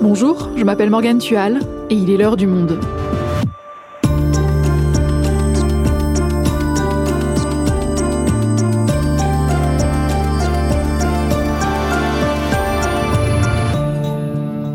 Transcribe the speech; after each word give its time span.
Bonjour, 0.00 0.50
je 0.56 0.62
m'appelle 0.62 0.90
Morgane 0.90 1.18
Tual 1.18 1.58
et 1.90 1.94
il 1.94 2.08
est 2.10 2.16
l'heure 2.16 2.36
du 2.36 2.46
monde. 2.46 2.78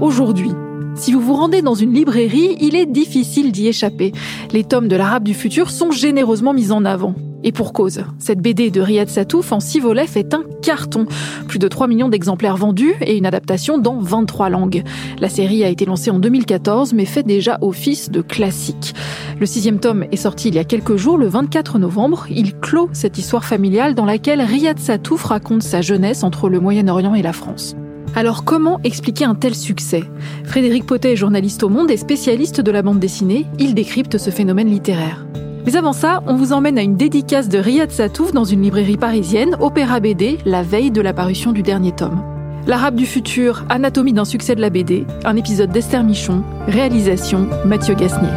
Aujourd'hui, 0.02 0.52
si 0.96 1.14
vous 1.14 1.22
vous 1.22 1.36
rendez 1.36 1.62
dans 1.62 1.74
une 1.74 1.94
librairie, 1.94 2.58
il 2.60 2.76
est 2.76 2.86
difficile 2.86 3.54
d'y 3.54 3.70
échapper. 3.70 4.12
Les 4.52 4.66
tomes 4.66 4.90
de 4.90 4.98
l'Arabe 4.98 5.24
du 5.24 5.34
futur 5.34 5.72
sont 5.72 5.92
généreusement 5.92 6.54
mis 6.54 6.74
en 6.74 6.84
avant. 6.84 7.16
Et 7.44 7.52
pour 7.52 7.74
cause, 7.74 8.04
cette 8.20 8.40
BD 8.40 8.72
de 8.72 8.80
Riyad 8.80 9.10
Satouf 9.10 9.52
en 9.52 9.60
six 9.60 9.80
volets 9.80 10.08
un 10.34 10.44
carton. 10.62 11.06
Plus 11.48 11.60
de 11.60 11.68
3 11.68 11.88
millions 11.88 12.10
d'exemplaires 12.10 12.56
vendus 12.56 12.94
et 13.02 13.18
une 13.18 13.26
adaptation 13.26 13.78
dans 13.78 14.00
23 14.00 14.50
langues. 14.50 14.84
La 15.20 15.30
série 15.30 15.64
a 15.64 15.70
été 15.70 15.86
lancée 15.86 16.10
en 16.10 16.20
2014 16.20 16.94
mais 16.94 17.06
fait 17.06 17.24
déjà 17.24 17.58
office 17.62 18.10
de 18.10 18.22
classique. 18.22 18.94
Le 19.40 19.46
sixième 19.46 19.80
tome 19.80 20.06
est 20.12 20.18
sorti 20.18 20.48
il 20.48 20.56
y 20.56 20.60
a 20.60 20.64
quelques 20.64 20.96
jours, 20.96 21.18
le 21.18 21.28
24 21.28 21.80
novembre. 21.80 22.26
Il 22.30 22.58
clôt 22.58 22.90
cette 22.94 23.18
histoire 23.18 23.44
familiale 23.44 23.96
dans 23.96 24.06
laquelle 24.06 24.42
Riyad 24.42 24.80
Satouf 24.80 25.26
raconte 25.26 25.64
sa 25.64 25.82
jeunesse 25.82 26.24
entre 26.24 26.50
le 26.50 26.60
Moyen-Orient 26.60 27.16
et 27.16 27.22
la 27.22 27.34
France. 27.34 27.76
Alors 28.16 28.46
comment 28.46 28.80
expliquer 28.84 29.26
un 29.26 29.36
tel 29.36 29.56
succès? 29.56 30.04
Frédéric 30.44 30.86
Potet 30.86 31.14
est 31.14 31.18
journaliste 31.18 31.64
au 31.64 31.70
Monde 31.70 31.92
et 31.92 31.98
spécialiste 31.98 32.62
de 32.62 32.72
la 32.72 32.84
bande 32.84 33.00
dessinée. 33.00 33.48
Il 33.60 33.74
décrypte 33.74 34.18
ce 34.18 34.30
phénomène 34.30 34.70
littéraire. 34.70 35.26
Mais 35.66 35.78
avant 35.78 35.94
ça, 35.94 36.22
on 36.28 36.36
vous 36.36 36.52
emmène 36.52 36.78
à 36.78 36.82
une 36.82 36.98
dédicace 36.98 37.48
de 37.48 37.58
Riyad 37.58 37.90
Satouf 37.90 38.34
dans 38.34 38.44
une 38.44 38.62
librairie 38.62 38.98
parisienne, 38.98 39.56
Opéra 39.62 40.02
BD, 40.02 40.38
la 40.46 40.62
veille 40.62 40.92
de 40.92 41.00
la 41.00 41.14
parution 41.14 41.54
du 41.54 41.62
dernier 41.62 41.94
tome. 41.94 42.22
L'Arabe 42.68 42.96
du 42.96 43.06
futur, 43.06 43.64
anatomie 43.70 44.14
d'un 44.14 44.26
succès 44.26 44.56
de 44.56 44.62
la 44.62 44.70
BD, 44.70 45.06
un 45.24 45.36
épisode 45.38 45.72
d'Esther 45.72 46.04
Michon, 46.04 46.44
réalisation 46.68 47.48
Mathieu 47.66 47.94
Gasnier. 47.94 48.30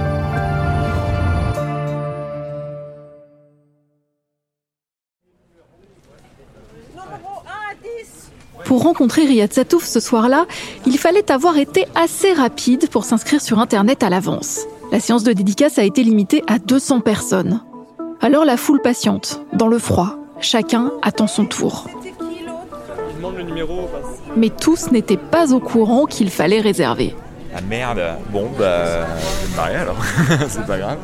Pour 8.65 8.83
rencontrer 8.83 9.25
Riyad 9.27 9.53
Satouf 9.53 9.85
ce 9.85 10.01
soir-là, 10.01 10.47
il 10.87 10.99
fallait 10.99 11.31
avoir 11.31 11.57
été 11.57 11.87
assez 11.95 12.33
rapide 12.33 12.89
pour 12.89 13.05
s'inscrire 13.05 13.41
sur 13.41 13.61
Internet 13.61 14.03
à 14.03 14.11
l'avance. 14.11 14.67
La 14.93 15.01
séance 15.01 15.25
de 15.25 15.33
dédicace 15.33 15.79
a 15.79 15.85
été 15.85 16.03
limitée 16.03 16.43
à 16.47 16.59
200 16.59 17.01
personnes. 17.01 17.61
Alors 18.21 18.45
la 18.45 18.57
foule 18.57 18.81
patiente, 18.81 19.43
dans 19.53 19.69
le 19.69 19.79
froid. 19.79 20.17
Chacun 20.41 20.93
attend 21.03 21.27
son 21.27 21.45
tour. 21.45 21.87
Mais 24.37 24.51
tous 24.51 24.91
n'étaient 24.93 25.17
pas 25.17 25.53
au 25.53 25.61
courant 25.61 26.05
qu'il 26.05 26.31
fallait 26.31 26.61
réserver. 26.61 27.15
Ah 27.55 27.61
merde, 27.63 28.01
bon 28.31 28.51
bah 28.59 29.07
je 29.19 29.47
vais 29.47 29.53
me 29.53 29.57
marier 29.57 29.77
alors, 29.77 29.97
c'est 30.49 30.67
pas 30.67 30.79
grave. 30.79 30.99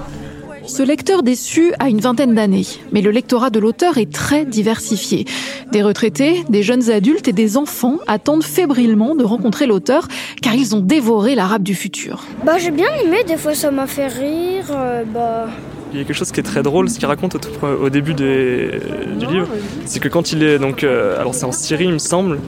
Ce 0.67 0.83
lecteur 0.83 1.23
déçu 1.23 1.73
a 1.81 1.89
une 1.89 2.01
vingtaine 2.01 2.35
d'années, 2.35 2.67
mais 2.93 3.01
le 3.01 3.11
lectorat 3.11 3.51
de 3.51 3.59
l'auteur 3.59 3.99
est 3.99 4.13
très 4.13 4.45
diversifié. 4.45 5.25
Des 5.73 5.83
retraités, 5.83 6.45
des 6.49 6.63
jeunes 6.63 6.91
adultes 6.91 7.27
et 7.27 7.33
des 7.33 7.57
enfants 7.57 7.99
attendent 8.07 8.45
fébrilement 8.45 9.15
de 9.15 9.25
rencontrer 9.25 9.67
l'auteur 9.67 10.07
car 10.41 10.55
ils 10.55 10.77
ont 10.77 10.81
dévoré 10.81 11.35
l'arabe 11.35 11.63
du 11.63 11.75
futur. 11.75 12.25
Bah 12.45 12.59
j'ai 12.59 12.71
bien 12.71 12.89
aimé, 13.05 13.25
des 13.27 13.37
fois 13.37 13.55
ça 13.55 13.71
m'a 13.71 13.87
fait 13.87 14.07
rire, 14.07 14.67
euh, 14.71 15.03
bah... 15.05 15.49
Il 15.93 15.99
y 15.99 16.01
a 16.01 16.05
quelque 16.05 16.17
chose 16.17 16.33
qui 16.33 16.41
est 16.41 16.45
très 16.45 16.63
drôle, 16.63 16.89
ce 16.89 16.99
qu'il 16.99 17.07
raconte 17.07 17.37
au, 17.63 17.67
au 17.67 17.91
début 17.91 18.15
des, 18.15 18.71
du 19.19 19.27
livre, 19.27 19.49
c'est 19.85 20.01
que 20.01 20.09
quand 20.09 20.33
il 20.33 20.43
est 20.43 20.59
donc, 20.59 20.85
euh, 20.85 21.21
alors 21.21 21.35
c'est 21.35 21.45
en 21.45 21.53
Syrie 21.53 21.85
il 21.85 21.93
me 21.93 21.99
semble, 21.99 22.39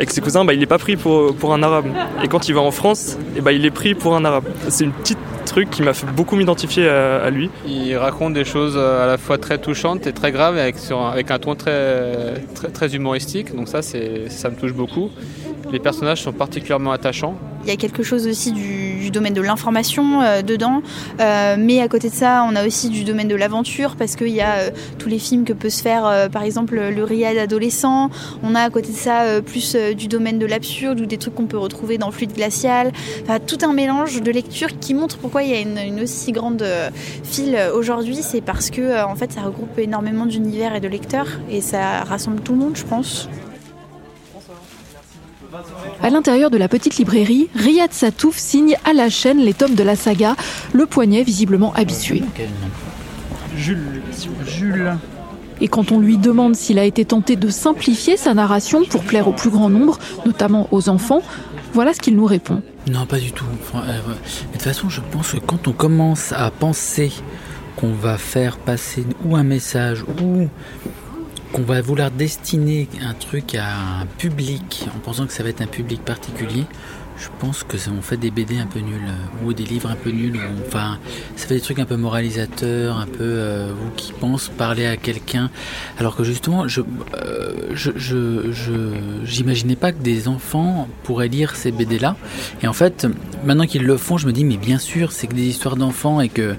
avec 0.00 0.10
ses 0.12 0.22
cousins, 0.22 0.46
bah, 0.46 0.54
il 0.54 0.60
n'est 0.60 0.66
pas 0.66 0.78
pris 0.78 0.96
pour, 0.96 1.52
un 1.52 1.62
arabe. 1.62 1.84
Et 2.24 2.28
quand 2.28 2.48
il 2.48 2.54
va 2.54 2.62
en 2.62 2.70
France, 2.70 3.18
et 3.34 3.38
eh 3.38 3.40
bah, 3.42 3.52
il 3.52 3.66
est 3.66 3.70
pris 3.70 3.94
pour 3.94 4.16
un 4.16 4.24
arabe. 4.24 4.44
C'est 4.70 4.84
une 4.84 4.92
petite 4.92 5.18
truc 5.44 5.68
qui 5.68 5.82
m'a 5.82 5.92
fait 5.92 6.06
beaucoup 6.06 6.36
m'identifier 6.36 6.88
à, 6.88 7.28
lui. 7.28 7.50
Il 7.66 7.94
raconte 7.96 8.32
des 8.32 8.46
choses 8.46 8.78
à 8.78 9.04
la 9.04 9.18
fois 9.18 9.36
très 9.36 9.58
touchantes 9.58 10.06
et 10.06 10.14
très 10.14 10.32
graves 10.32 10.56
avec, 10.56 10.76
avec 11.12 11.30
un 11.30 11.38
ton 11.38 11.54
très, 11.54 12.40
très, 12.54 12.68
très 12.68 12.94
humoristique. 12.94 13.54
Donc 13.54 13.68
ça, 13.68 13.82
ça 13.82 14.50
me 14.50 14.56
touche 14.56 14.72
beaucoup. 14.72 15.10
Les 15.70 15.80
personnages 15.80 16.22
sont 16.22 16.32
particulièrement 16.32 16.92
attachants. 16.92 17.36
Il 17.62 17.68
y 17.68 17.72
a 17.72 17.76
quelque 17.76 18.02
chose 18.02 18.26
aussi 18.26 18.52
du, 18.52 19.10
domaine 19.10 19.34
de 19.34 19.40
l'information 19.40 20.22
euh, 20.22 20.40
dedans, 20.40 20.82
euh, 21.20 21.56
mais 21.58 21.80
à 21.80 21.88
côté 21.88 22.10
de 22.10 22.14
ça, 22.14 22.46
on 22.48 22.54
a 22.54 22.64
aussi 22.64 22.90
du 22.90 23.02
domaine 23.02 23.26
de 23.26 23.34
l'aventure 23.34 23.96
parce 23.96 24.14
qu'il 24.14 24.28
y 24.28 24.40
a 24.40 24.54
euh, 24.54 24.70
tous 24.98 25.08
les 25.08 25.18
films 25.18 25.44
que 25.44 25.52
peut 25.52 25.68
se 25.68 25.82
faire, 25.82 26.28
par 26.30 26.44
exemple 26.44 26.76
le 26.76 27.04
Riad 27.04 27.36
adolescent. 27.36 28.08
On 28.44 28.54
a 28.54 28.60
à 28.60 28.70
côté 28.70 28.92
de 28.92 28.96
ça 28.96 29.42
plus 29.44 29.74
du 29.96 30.06
domaine 30.06 30.38
de 30.38 30.46
l'absurde 30.46 31.00
ou 31.00 31.06
des 31.06 31.18
trucs 31.18 31.34
qu'on 31.34 31.46
peut 31.46 31.58
retrouver 31.58 31.98
dans 31.98 32.12
Fluide 32.12 32.32
glacial. 32.32 32.92
Enfin, 33.22 33.38
tout 33.40 33.58
un 33.62 33.72
mélange 33.72 34.22
de 34.22 34.30
lecture 34.30 34.78
qui 34.78 34.94
montre 34.94 35.18
pourquoi 35.18 35.42
il 35.42 35.50
y 35.50 35.54
a 35.54 35.60
une, 35.60 35.78
une 35.78 36.00
aussi 36.00 36.30
grande 36.30 36.64
file 37.24 37.58
aujourd'hui. 37.74 38.18
C'est 38.22 38.42
parce 38.42 38.70
que 38.70 39.04
en 39.04 39.16
fait, 39.16 39.32
ça 39.32 39.42
regroupe 39.42 39.76
énormément 39.78 40.26
d'univers 40.26 40.74
et 40.74 40.80
de 40.80 40.88
lecteurs 40.88 41.28
et 41.50 41.60
ça 41.60 42.04
rassemble 42.04 42.40
tout 42.40 42.52
le 42.52 42.58
monde, 42.58 42.76
je 42.76 42.84
pense. 42.84 43.28
À 46.02 46.08
l'intérieur 46.08 46.50
de 46.50 46.56
la 46.56 46.68
petite 46.68 46.96
librairie, 46.96 47.48
Riyad 47.54 47.92
Satouf 47.92 48.38
signe 48.38 48.76
à 48.84 48.94
la 48.94 49.10
chaîne 49.10 49.38
les 49.38 49.52
tomes 49.52 49.74
de 49.74 49.82
la 49.82 49.96
saga, 49.96 50.34
le 50.72 50.86
poignet 50.86 51.22
visiblement 51.22 51.74
habitué. 51.74 52.22
Jules. 53.54 54.00
Jules. 54.46 54.96
Et 55.60 55.68
quand 55.68 55.92
on 55.92 56.00
lui 56.00 56.16
demande 56.16 56.56
s'il 56.56 56.78
a 56.78 56.84
été 56.84 57.04
tenté 57.04 57.36
de 57.36 57.50
simplifier 57.50 58.16
sa 58.16 58.32
narration 58.32 58.84
pour 58.84 59.02
plaire 59.02 59.28
au 59.28 59.32
plus 59.32 59.50
grand 59.50 59.68
nombre, 59.68 59.98
notamment 60.24 60.68
aux 60.70 60.88
enfants, 60.88 61.20
voilà 61.74 61.92
ce 61.92 62.00
qu'il 62.00 62.16
nous 62.16 62.24
répond. 62.24 62.62
Non, 62.90 63.04
pas 63.04 63.18
du 63.18 63.32
tout. 63.32 63.44
Euh, 63.74 63.78
de 63.78 64.52
toute 64.52 64.62
façon, 64.62 64.88
je 64.88 65.02
pense 65.12 65.32
que 65.32 65.38
quand 65.38 65.68
on 65.68 65.72
commence 65.72 66.32
à 66.32 66.50
penser 66.50 67.12
qu'on 67.76 67.92
va 67.92 68.16
faire 68.16 68.56
passer 68.56 69.04
ou 69.26 69.36
un 69.36 69.42
message 69.42 70.02
ou 70.22 70.48
qu'on 71.52 71.62
va 71.62 71.80
vouloir 71.80 72.10
destiner 72.10 72.88
un 73.02 73.14
truc 73.14 73.54
à 73.54 74.00
un 74.00 74.06
public 74.06 74.86
en 74.94 74.98
pensant 74.98 75.26
que 75.26 75.32
ça 75.32 75.42
va 75.42 75.48
être 75.48 75.62
un 75.62 75.66
public 75.66 76.04
particulier, 76.04 76.64
je 77.20 77.28
pense 77.38 77.64
que 77.64 77.76
ça, 77.76 77.90
on 77.96 78.00
fait 78.00 78.16
des 78.16 78.30
BD 78.30 78.58
un 78.58 78.66
peu 78.66 78.80
nuls 78.80 78.94
euh, 79.06 79.46
ou 79.46 79.52
des 79.52 79.64
livres 79.64 79.90
un 79.90 79.94
peu 79.94 80.10
nuls. 80.10 80.40
enfin, 80.66 80.98
ça 81.36 81.46
fait 81.46 81.56
des 81.56 81.60
trucs 81.60 81.78
un 81.78 81.84
peu 81.84 81.96
moralisateurs, 81.96 82.96
un 82.96 83.06
peu 83.06 83.18
euh, 83.20 83.72
ou 83.72 83.90
qui 83.94 84.12
pensent 84.12 84.48
parler 84.48 84.86
à 84.86 84.96
quelqu'un, 84.96 85.50
alors 85.98 86.16
que 86.16 86.24
justement, 86.24 86.66
je, 86.66 86.80
euh, 87.14 87.74
j'imaginais 89.24 89.76
pas 89.76 89.92
que 89.92 90.02
des 90.02 90.28
enfants 90.28 90.88
pourraient 91.02 91.28
lire 91.28 91.56
ces 91.56 91.72
BD 91.72 91.98
là. 91.98 92.16
Et 92.62 92.66
en 92.66 92.72
fait, 92.72 93.06
maintenant 93.44 93.66
qu'ils 93.66 93.84
le 93.84 93.98
font, 93.98 94.16
je 94.16 94.26
me 94.26 94.32
dis 94.32 94.44
mais 94.44 94.56
bien 94.56 94.78
sûr, 94.78 95.12
c'est 95.12 95.26
que 95.26 95.34
des 95.34 95.46
histoires 95.46 95.76
d'enfants 95.76 96.22
et 96.22 96.30
que, 96.30 96.54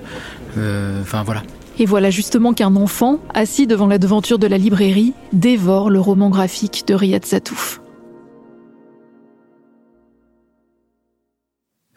enfin 1.01 1.23
voilà. 1.23 1.41
Et 1.79 1.85
voilà 1.85 2.09
justement 2.09 2.53
qu'un 2.53 2.75
enfant, 2.75 3.19
assis 3.33 3.67
devant 3.67 3.87
la 3.87 3.97
devanture 3.97 4.39
de 4.39 4.47
la 4.47 4.57
librairie, 4.57 5.13
dévore 5.33 5.89
le 5.89 5.99
roman 5.99 6.29
graphique 6.29 6.83
de 6.87 6.93
Riyad 6.93 7.25
Satouf. 7.25 7.81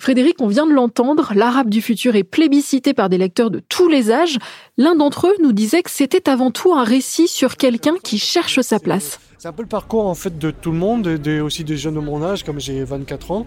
Frédéric, 0.05 0.43
on 0.43 0.49
vient 0.49 0.67
de 0.67 0.73
l'entendre, 0.73 1.33
l'arabe 1.35 1.71
du 1.71 1.81
futur 1.81 2.15
est 2.15 2.25
plébiscité 2.25 2.93
par 2.93 3.09
des 3.09 3.17
lecteurs 3.17 3.51
de 3.51 3.63
tous 3.67 3.89
les 3.89 4.11
âges. 4.11 4.37
L'un 4.77 4.95
d'entre 4.95 5.29
eux 5.29 5.35
nous 5.43 5.53
disait 5.53 5.83
que 5.83 5.91
c'était 5.91 6.29
avant 6.29 6.51
tout 6.51 6.75
un 6.75 6.85
récit 6.85 7.27
sur 7.27 7.57
quelqu'un 7.57 7.95
qui 8.03 8.19
cherche 8.19 8.61
sa 8.61 8.79
place. 8.79 9.19
C'est 9.45 9.49
un 9.49 9.53
peu 9.53 9.61
le 9.61 9.69
parcours 9.69 10.07
en 10.07 10.15
fait 10.15 10.39
de 10.39 10.51
tout 10.51 10.73
le 10.73 10.79
monde, 10.79 11.07
et 11.07 11.41
aussi 11.43 11.65
des 11.65 11.77
jeunes 11.77 11.97
de 11.97 12.01
mon 12.01 12.23
âge, 12.23 12.45
comme 12.45 12.59
j'ai 12.59 12.83
24 12.83 13.31
ans. 13.31 13.47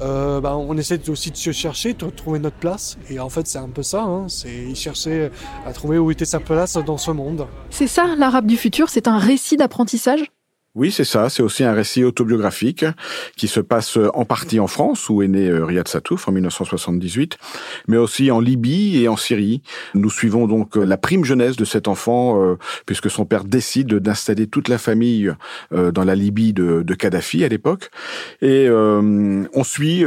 Euh, 0.00 0.40
bah, 0.40 0.56
on 0.56 0.76
essaie 0.76 1.08
aussi 1.08 1.30
de 1.30 1.36
se 1.36 1.52
chercher, 1.52 1.94
de 1.94 2.10
trouver 2.10 2.40
notre 2.40 2.56
place. 2.56 2.98
Et 3.10 3.20
en 3.20 3.28
fait, 3.28 3.46
c'est 3.46 3.58
un 3.58 3.68
peu 3.68 3.84
ça. 3.84 4.02
Hein. 4.02 4.24
C'est 4.26 4.52
il 4.52 4.74
cherchait 4.74 5.30
à 5.64 5.72
trouver 5.72 5.98
où 5.98 6.10
était 6.10 6.24
sa 6.24 6.40
place 6.40 6.76
dans 6.78 6.98
ce 6.98 7.12
monde. 7.12 7.46
C'est 7.70 7.86
ça, 7.86 8.08
l'arabe 8.18 8.46
du 8.46 8.56
futur. 8.56 8.88
C'est 8.88 9.06
un 9.06 9.18
récit 9.18 9.56
d'apprentissage? 9.56 10.24
Oui, 10.76 10.92
c'est 10.92 11.04
ça. 11.04 11.30
C'est 11.30 11.42
aussi 11.42 11.64
un 11.64 11.72
récit 11.72 12.04
autobiographique 12.04 12.84
qui 13.34 13.48
se 13.48 13.60
passe 13.60 13.98
en 14.12 14.26
partie 14.26 14.60
en 14.60 14.66
France, 14.66 15.08
où 15.08 15.22
est 15.22 15.28
né 15.28 15.48
euh, 15.48 15.64
Riyad 15.64 15.88
Satouf 15.88 16.28
en 16.28 16.32
1978, 16.32 17.38
mais 17.88 17.96
aussi 17.96 18.30
en 18.30 18.40
Libye 18.40 19.02
et 19.02 19.08
en 19.08 19.16
Syrie. 19.16 19.62
Nous 19.94 20.10
suivons 20.10 20.46
donc 20.46 20.76
euh, 20.76 20.84
la 20.84 20.98
prime 20.98 21.24
jeunesse 21.24 21.56
de 21.56 21.64
cet 21.64 21.88
enfant, 21.88 22.42
euh, 22.42 22.58
puisque 22.84 23.08
son 23.08 23.24
père 23.24 23.44
décide 23.44 23.94
d'installer 23.94 24.48
toute 24.48 24.68
la 24.68 24.76
famille 24.76 25.32
dans 25.70 26.04
la 26.04 26.14
Libye 26.14 26.52
de, 26.52 26.82
de 26.82 26.94
Kadhafi 26.94 27.42
à 27.42 27.48
l'époque. 27.48 27.90
Et 28.42 28.68
on 28.68 29.64
suit, 29.64 30.04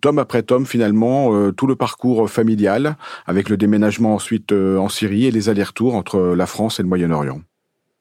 tome 0.00 0.18
après 0.18 0.42
tome, 0.42 0.66
finalement, 0.66 1.52
tout 1.52 1.66
le 1.66 1.76
parcours 1.76 2.28
familial, 2.28 2.96
avec 3.26 3.48
le 3.48 3.56
déménagement 3.56 4.14
ensuite 4.14 4.52
en 4.52 4.88
Syrie 4.88 5.26
et 5.26 5.30
les 5.30 5.48
allers-retours 5.48 5.94
entre 5.94 6.34
la 6.36 6.46
France 6.46 6.80
et 6.80 6.82
le 6.82 6.88
Moyen-Orient. 6.88 7.40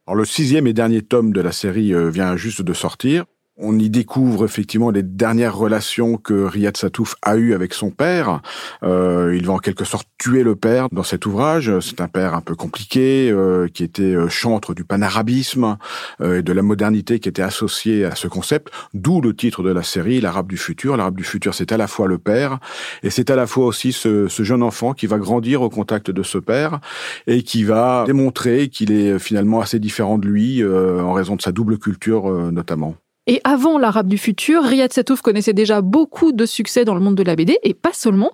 Alors 0.09 0.17
le 0.17 0.25
sixième 0.25 0.65
et 0.65 0.73
dernier 0.73 1.03
tome 1.03 1.31
de 1.31 1.39
la 1.39 1.51
série 1.51 1.93
euh, 1.93 2.09
vient 2.09 2.35
juste 2.35 2.63
de 2.63 2.73
sortir. 2.73 3.25
On 3.61 3.77
y 3.77 3.89
découvre 3.89 4.45
effectivement 4.45 4.89
les 4.89 5.03
dernières 5.03 5.55
relations 5.55 6.17
que 6.17 6.33
Riyad 6.33 6.77
Satouf 6.77 7.15
a 7.21 7.35
eues 7.35 7.53
avec 7.53 7.73
son 7.73 7.91
père. 7.91 8.41
Euh, 8.83 9.35
il 9.35 9.45
va 9.45 9.53
en 9.53 9.57
quelque 9.57 9.83
sorte 9.83 10.07
tuer 10.17 10.43
le 10.43 10.55
père 10.55 10.87
dans 10.91 11.03
cet 11.03 11.25
ouvrage. 11.25 11.79
C'est 11.79 12.01
un 12.01 12.07
père 12.07 12.33
un 12.33 12.41
peu 12.41 12.55
compliqué, 12.55 13.29
euh, 13.31 13.67
qui 13.67 13.83
était 13.83 14.03
euh, 14.03 14.29
chantre 14.29 14.73
du 14.73 14.83
panarabisme 14.83 15.77
euh, 16.21 16.39
et 16.39 16.41
de 16.41 16.53
la 16.53 16.61
modernité 16.61 17.19
qui 17.19 17.29
était 17.29 17.41
associée 17.41 18.05
à 18.05 18.15
ce 18.15 18.27
concept, 18.27 18.69
d'où 18.93 19.21
le 19.21 19.35
titre 19.35 19.63
de 19.63 19.71
la 19.71 19.83
série, 19.83 20.21
l'arabe 20.21 20.47
du 20.47 20.57
futur. 20.57 20.97
L'arabe 20.97 21.15
du 21.15 21.23
futur, 21.23 21.53
c'est 21.53 21.71
à 21.71 21.77
la 21.77 21.87
fois 21.87 22.07
le 22.07 22.17
père 22.17 22.59
et 23.03 23.09
c'est 23.09 23.29
à 23.29 23.35
la 23.35 23.47
fois 23.47 23.65
aussi 23.65 23.91
ce, 23.91 24.27
ce 24.27 24.43
jeune 24.43 24.63
enfant 24.63 24.93
qui 24.93 25.07
va 25.07 25.17
grandir 25.17 25.61
au 25.61 25.69
contact 25.69 26.11
de 26.11 26.23
ce 26.23 26.37
père 26.37 26.79
et 27.27 27.43
qui 27.43 27.63
va 27.63 28.03
démontrer 28.05 28.69
qu'il 28.69 28.91
est 28.91 29.19
finalement 29.19 29.61
assez 29.61 29.79
différent 29.79 30.17
de 30.17 30.27
lui 30.27 30.63
en 30.65 31.13
raison 31.13 31.35
de 31.35 31.41
sa 31.41 31.51
double 31.51 31.77
culture 31.77 32.29
notamment. 32.51 32.95
Et 33.29 33.41
avant 33.43 33.77
l'Arabe 33.77 34.07
du 34.07 34.17
futur, 34.17 34.63
Riyad 34.63 34.91
Satouf 34.91 35.21
connaissait 35.21 35.53
déjà 35.53 35.81
beaucoup 35.81 36.31
de 36.31 36.47
succès 36.47 36.83
dans 36.83 36.95
le 36.95 36.99
monde 36.99 37.13
de 37.13 37.21
la 37.21 37.35
BD, 37.35 37.59
et 37.61 37.75
pas 37.75 37.93
seulement. 37.93 38.31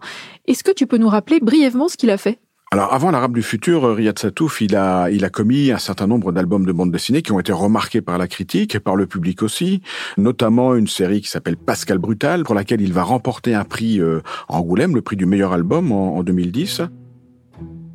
Est-ce 0.48 0.64
que 0.64 0.72
tu 0.72 0.88
peux 0.88 0.96
nous 0.96 1.10
rappeler 1.10 1.42
brièvement 1.42 1.90
ce 1.90 1.98
qu'il 1.98 2.10
a 2.12 2.18
fait? 2.18 2.40
Alors 2.72 2.94
avant 2.94 3.12
l'Arabe 3.12 3.34
du 3.34 3.44
futur, 3.44 3.94
Riyad 3.94 4.18
Satouf, 4.18 4.62
il 4.62 4.74
a, 4.74 5.10
il 5.10 5.26
a 5.26 5.30
commis 5.30 5.74
un 5.74 5.80
certain 5.80 6.08
nombre 6.08 6.32
d'albums 6.32 6.66
de 6.66 6.72
bande 6.72 6.94
dessinée 6.94 7.24
qui 7.24 7.34
ont 7.34 7.42
été 7.42 7.52
remarqués 7.52 8.00
par 8.00 8.18
la 8.18 8.30
critique 8.30 8.74
et 8.76 8.80
par 8.80 8.96
le 8.96 9.06
public 9.06 9.44
aussi, 9.44 9.82
notamment 10.16 10.76
une 10.76 10.88
série 10.88 11.20
qui 11.20 11.28
s'appelle 11.28 11.58
Pascal 11.58 11.98
Brutal, 11.98 12.46
pour 12.46 12.56
laquelle 12.56 12.80
il 12.80 12.94
va 12.94 13.04
remporter 13.04 13.54
un 13.54 13.66
prix 13.66 14.00
euh, 14.00 14.22
Angoulême, 14.48 14.96
le 14.96 15.02
prix 15.02 15.18
du 15.18 15.26
meilleur 15.26 15.52
album 15.52 15.92
en 15.92 16.24
2010. 16.24 16.84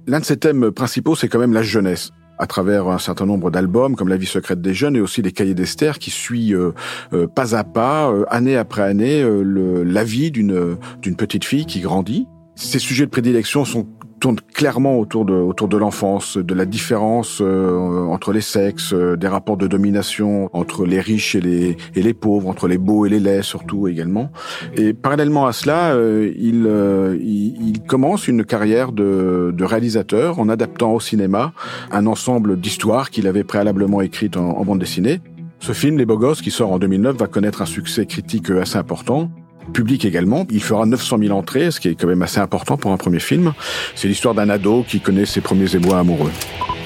L'un 0.06 0.20
de 0.20 0.25
ses 0.26 0.37
thèmes 0.37 0.70
principaux, 0.70 1.17
c'est 1.17 1.29
quand 1.29 1.38
même 1.38 1.55
la 1.55 1.62
jeunesse 1.62 2.12
à 2.41 2.47
travers 2.47 2.89
un 2.89 2.99
certain 2.99 3.27
nombre 3.27 3.51
d'albums 3.51 3.95
comme 3.95 4.09
La 4.09 4.17
vie 4.17 4.27
secrète 4.27 4.63
des 4.63 4.75
jeunes 4.75 4.97
et 4.97 5.01
aussi 5.01 5.21
les 5.21 5.31
cahiers 5.31 5.55
d'Esther 5.55 5.99
qui 5.99 6.11
suit 6.11 6.55
euh, 6.55 6.73
euh, 7.13 7.27
pas 7.27 7.55
à 7.55 7.65
pas, 7.65 8.11
euh, 8.11 8.25
année 8.29 8.57
après 8.57 8.83
année, 8.83 9.23
la 9.23 10.05
vie 10.05 10.31
d'une 10.31 10.79
d'une 11.03 11.17
petite 11.17 11.45
fille 11.45 11.67
qui 11.67 11.81
grandit. 11.81 12.27
Ces 12.57 12.79
sujets 12.79 13.05
de 13.05 13.11
prédilection 13.11 13.65
sont 13.65 13.87
tourne 14.20 14.37
clairement 14.55 14.99
autour 14.99 15.25
de 15.25 15.32
autour 15.32 15.67
de 15.67 15.76
l'enfance, 15.76 16.37
de 16.37 16.55
la 16.55 16.67
différence 16.67 17.38
euh, 17.40 18.05
entre 18.06 18.32
les 18.32 18.43
sexes, 18.43 18.93
euh, 18.93 19.17
des 19.17 19.26
rapports 19.26 19.56
de 19.56 19.67
domination 19.67 20.50
entre 20.52 20.84
les 20.84 21.00
riches 21.00 21.34
et 21.34 21.40
les 21.40 21.76
et 21.94 22.02
les 22.02 22.14
pauvres, 22.14 22.49
entre 22.49 22.69
les 22.69 22.78
beaux 22.78 23.06
et 23.06 23.08
les 23.08 23.19
laids 23.19 23.43
surtout 23.43 23.88
également. 23.88 24.31
Et 24.76 24.93
parallèlement 24.93 25.46
à 25.46 25.52
cela, 25.52 25.94
euh, 25.94 26.32
il, 26.37 26.69
il, 27.20 27.69
il 27.69 27.82
commence 27.82 28.28
une 28.28 28.44
carrière 28.44 28.93
de, 28.93 29.52
de 29.56 29.64
réalisateur 29.64 30.38
en 30.38 30.49
adaptant 30.49 30.93
au 30.93 31.00
cinéma 31.00 31.52
un 31.90 32.06
ensemble 32.06 32.61
d'histoires 32.61 33.11
qu'il 33.11 33.26
avait 33.26 33.44
préalablement 33.44 34.02
écrites 34.02 34.37
en, 34.37 34.50
en 34.50 34.64
bande 34.64 34.78
dessinée. 34.78 35.20
Ce 35.58 35.72
film, 35.72 35.99
Les 35.99 36.06
Beaux 36.06 36.17
Gosses, 36.17 36.40
qui 36.40 36.50
sort 36.50 36.72
en 36.72 36.78
2009, 36.78 37.17
va 37.17 37.26
connaître 37.26 37.61
un 37.61 37.67
succès 37.67 38.06
critique 38.06 38.50
assez 38.50 38.78
important 38.78 39.31
public 39.70 40.05
également. 40.05 40.46
Il 40.50 40.62
fera 40.62 40.87
900 40.87 41.19
000 41.19 41.37
entrées, 41.37 41.70
ce 41.70 41.81
qui 41.81 41.88
est 41.88 41.94
quand 41.94 42.06
même 42.06 42.22
assez 42.22 42.38
important 42.38 42.76
pour 42.76 42.93
un 42.93 42.96
premier 42.96 43.20
film. 43.20 43.52
C'est 43.94 44.08
l'histoire 44.08 44.34
d'un 44.34 44.49
ado 44.49 44.84
qui 44.87 45.00
connaît 45.00 45.26
ses 45.26 45.40
premiers 45.40 45.75
ébois 45.75 45.99
amoureux. 45.99 46.31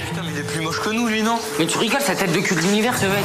Putain, 0.08 0.22
mais 0.24 0.32
il 0.32 0.38
est 0.38 0.46
plus 0.46 0.60
moche 0.60 0.80
que 0.80 0.90
nous, 0.90 1.06
lui, 1.06 1.22
non 1.22 1.38
Mais 1.58 1.66
tu 1.66 1.78
rigoles, 1.78 2.00
sa 2.00 2.14
tête 2.14 2.32
de 2.32 2.38
cul 2.38 2.54
de 2.54 2.60
l'univers, 2.60 2.96
ce 2.96 3.06
mec 3.06 3.24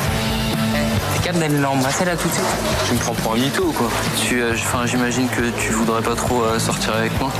T'es 1.13 1.19
capable 1.25 1.39
d'aller 1.39 1.59
l'embrasser 1.59 2.05
là 2.05 2.15
tout 2.15 2.27
de 2.27 2.33
suite 2.33 2.45
Tu 2.87 2.93
me 2.93 2.99
prends 2.99 3.13
pour 3.13 3.33
un 3.33 3.37
mytho 3.37 3.63
ou 3.63 3.71
quoi 3.71 3.89
Tu, 4.27 4.41
euh, 4.41 4.53
enfin, 4.53 4.85
j'imagine 4.85 5.27
que 5.27 5.49
tu 5.59 5.71
voudrais 5.71 6.01
pas 6.01 6.15
trop 6.15 6.43
euh, 6.43 6.59
sortir 6.59 6.95
avec 6.95 7.17
moi. 7.19 7.31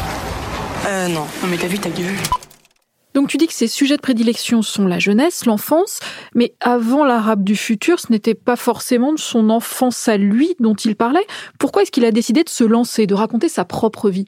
Euh, 0.88 1.08
non. 1.08 1.26
Non, 1.42 1.50
mais 1.50 1.58
t'as 1.58 1.68
vu, 1.68 1.80
t'as 1.80 1.90
vu. 1.90 2.18
Donc 3.14 3.28
tu 3.28 3.38
dis 3.38 3.48
que 3.48 3.54
ses 3.54 3.68
sujets 3.68 3.98
de 3.98 4.02
prédilection 4.02 4.62
sont 4.62 4.88
la 4.88 5.00
jeunesse, 5.00 5.46
l'enfance, 5.46 6.00
mais 6.36 6.54
avant 6.60 7.04
l'arabe 7.04 7.44
du 7.44 7.56
futur, 7.56 8.00
ce 8.00 8.12
n'était 8.12 8.36
pas 8.36 8.56
forcément 8.56 9.14
de 9.14 9.20
son 9.20 9.50
enfance 9.50 10.08
à 10.08 10.18
lui 10.18 10.56
dont 10.60 10.76
il 10.76 10.96
parlait. 10.96 11.26
Pourquoi 11.58 11.82
est-ce 11.82 11.92
qu'il 11.92 12.06
a 12.06 12.12
décidé 12.12 12.44
de 12.44 12.50
se 12.50 12.64
lancer, 12.64 13.08
de 13.08 13.16
raconter 13.16 13.50
sa 13.50 13.66
propre 13.66 14.10
vie? 14.10 14.28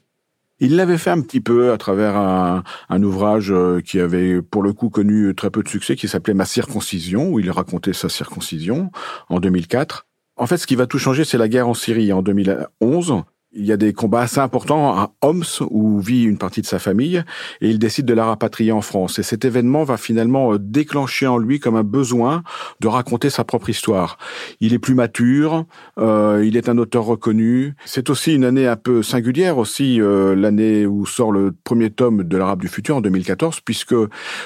Il 0.58 0.76
l'avait 0.76 0.98
fait 0.98 1.10
un 1.10 1.20
petit 1.20 1.40
peu 1.40 1.72
à 1.72 1.78
travers 1.78 2.16
un, 2.16 2.62
un, 2.88 3.02
ouvrage 3.02 3.50
euh, 3.50 3.80
qui 3.80 3.98
avait 3.98 4.40
pour 4.40 4.62
le 4.62 4.72
coup 4.72 4.90
connu 4.90 5.34
très 5.34 5.50
peu 5.50 5.62
de 5.62 5.68
succès, 5.68 5.96
qui 5.96 6.06
s'appelait 6.06 6.34
Ma 6.34 6.44
circoncision, 6.44 7.30
où 7.30 7.40
il 7.40 7.50
racontait 7.50 7.92
sa 7.92 8.08
circoncision 8.08 8.92
en 9.28 9.40
2004. 9.40 10.06
En 10.36 10.46
fait, 10.46 10.58
ce 10.58 10.66
qui 10.66 10.76
va 10.76 10.86
tout 10.86 10.98
changer, 10.98 11.24
c'est 11.24 11.38
la 11.38 11.48
guerre 11.48 11.68
en 11.68 11.74
Syrie 11.74 12.12
en 12.12 12.22
2011. 12.22 13.24
Il 13.54 13.66
y 13.66 13.72
a 13.72 13.76
des 13.76 13.92
combats 13.92 14.22
assez 14.22 14.38
importants 14.38 14.96
à 14.96 15.12
Homs, 15.20 15.44
où 15.68 16.00
vit 16.00 16.24
une 16.24 16.38
partie 16.38 16.62
de 16.62 16.66
sa 16.66 16.78
famille, 16.78 17.22
et 17.60 17.68
il 17.68 17.78
décide 17.78 18.06
de 18.06 18.14
la 18.14 18.24
rapatrier 18.24 18.72
en 18.72 18.80
France. 18.80 19.18
Et 19.18 19.22
cet 19.22 19.44
événement 19.44 19.84
va 19.84 19.98
finalement 19.98 20.54
euh, 20.54 20.58
déclencher 20.58 21.26
en 21.26 21.36
lui 21.36 21.60
comme 21.60 21.76
un 21.76 21.82
besoin 21.82 22.42
de 22.80 22.88
raconter 22.88 23.28
sa 23.28 23.44
propre 23.44 23.68
histoire. 23.68 24.16
Il 24.60 24.72
est 24.72 24.78
plus 24.78 24.94
mature, 24.94 25.66
euh, 25.98 26.42
il 26.44 26.56
est 26.56 26.70
un 26.70 26.78
auteur 26.78 27.04
reconnu. 27.04 27.74
C'est 27.84 28.08
aussi 28.08 28.34
une 28.34 28.44
année 28.44 28.66
un 28.66 28.76
peu 28.76 29.02
singulière, 29.02 29.58
aussi 29.58 30.00
euh, 30.00 30.34
l'année 30.34 30.86
où 30.86 31.04
sort 31.04 31.30
le 31.30 31.54
premier 31.64 31.90
tome 31.90 32.24
de 32.24 32.36
l'Arabe 32.38 32.60
du 32.60 32.68
futur 32.68 32.96
en 32.96 33.00
2014, 33.02 33.60
puisque 33.60 33.94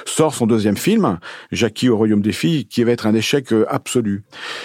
sort 0.05 0.35
son 0.35 0.47
deuxième 0.47 0.77
film, 0.77 1.19
Jackie 1.53 1.89
au 1.89 1.97
royaume 1.97 2.23
des 2.23 2.33
filles, 2.33 2.67
qui 2.67 2.83
va 2.83 2.91
être 2.91 3.07
un 3.07 3.15
échec 3.15 3.53
euh, 3.53 3.67
absolu. 3.69 4.25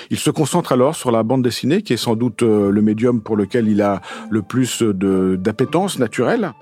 Il 0.09 0.17
se 0.17 0.31
concentre 0.31 0.71
alors 0.71 0.95
sur 0.95 1.11
la 1.11 1.21
bande 1.21 1.43
dessinée, 1.43 1.83
qui 1.83 1.93
est 1.93 1.97
sans 1.97 2.15
doute 2.15 2.41
le 2.41 2.81
médium 2.81 3.21
pour 3.21 3.35
lequel 3.35 3.67
il 3.67 3.81
a 3.81 4.01
le 4.31 4.41
plus 4.41 4.81
d'appétence 4.81 5.99
naturelle. 5.99 6.53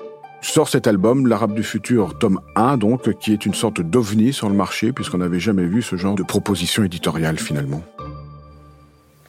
Sort 0.42 0.70
cet 0.70 0.88
album, 0.88 1.28
L'Arabe 1.28 1.54
du 1.54 1.64
futur, 1.64 2.18
tome 2.18 2.40
1, 2.56 2.78
donc, 2.78 3.18
qui 3.20 3.32
est 3.34 3.46
une 3.46 3.54
sorte 3.54 3.82
d'ovni 3.82 4.34
sur 4.34 4.50
le 4.50 4.56
marché, 4.56 4.92
puisqu'on 4.92 5.20
n'avait 5.20 5.40
jamais 5.40 5.66
vu 5.66 5.82
ce 5.82 5.96
genre 5.96 6.16
de 6.16 6.24
proposition 6.24 6.84
éditoriale 6.84 7.38
finalement. 7.38 7.84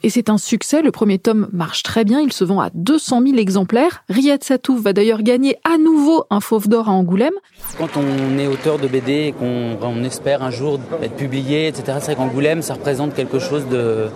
Et 0.03 0.09
c'est 0.09 0.31
un 0.31 0.39
succès, 0.39 0.81
le 0.81 0.91
premier 0.91 1.19
tome 1.19 1.49
marche 1.53 1.83
très 1.83 2.05
bien, 2.05 2.21
il 2.21 2.33
se 2.33 2.43
vend 2.43 2.61
à 2.61 2.71
200 2.73 3.23
000 3.23 3.37
exemplaires. 3.37 4.03
Riyad 4.09 4.43
Satouf 4.43 4.81
va 4.81 4.95
d'ailleurs 4.95 5.23
gagner 5.23 5.57
à 5.63 5.77
nouveau 5.77 6.25
un 6.31 6.41
fauve 6.41 6.69
d'or 6.69 6.89
à 6.89 6.93
Angoulême. 6.93 7.35
Quand 7.77 7.99
on 7.99 8.39
est 8.39 8.47
auteur 8.47 8.79
de 8.79 8.89
BD 8.89 9.13
et 9.13 9.33
qu'on 9.33 10.03
espère 10.03 10.43
un 10.43 10.51
jour 10.51 10.81
être 11.03 11.17
publié, 11.17 11.67
etc., 11.67 11.99
c'est 12.01 12.15
vrai 12.15 12.17
qu'Angoulême, 12.17 12.63
ça 12.63 12.75
représente 12.75 13.15
quelque 13.15 13.39
chose 13.39 13.69
de 13.69 14.07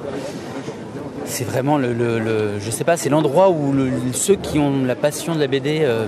c'est 1.25 1.45
vraiment 1.45 1.79
le, 1.79 1.93
le, 1.93 2.59
je 2.61 2.71
sais 2.71 2.85
pas, 2.85 2.97
c'est 2.97 3.09
l'endroit 3.09 3.51
où 3.51 3.75
ceux 4.13 4.37
qui 4.37 4.59
ont 4.59 4.85
la 4.85 4.95
passion 4.95 5.35
de 5.35 5.41
la 5.41 5.47
BD 5.47 5.81
euh, 5.83 6.07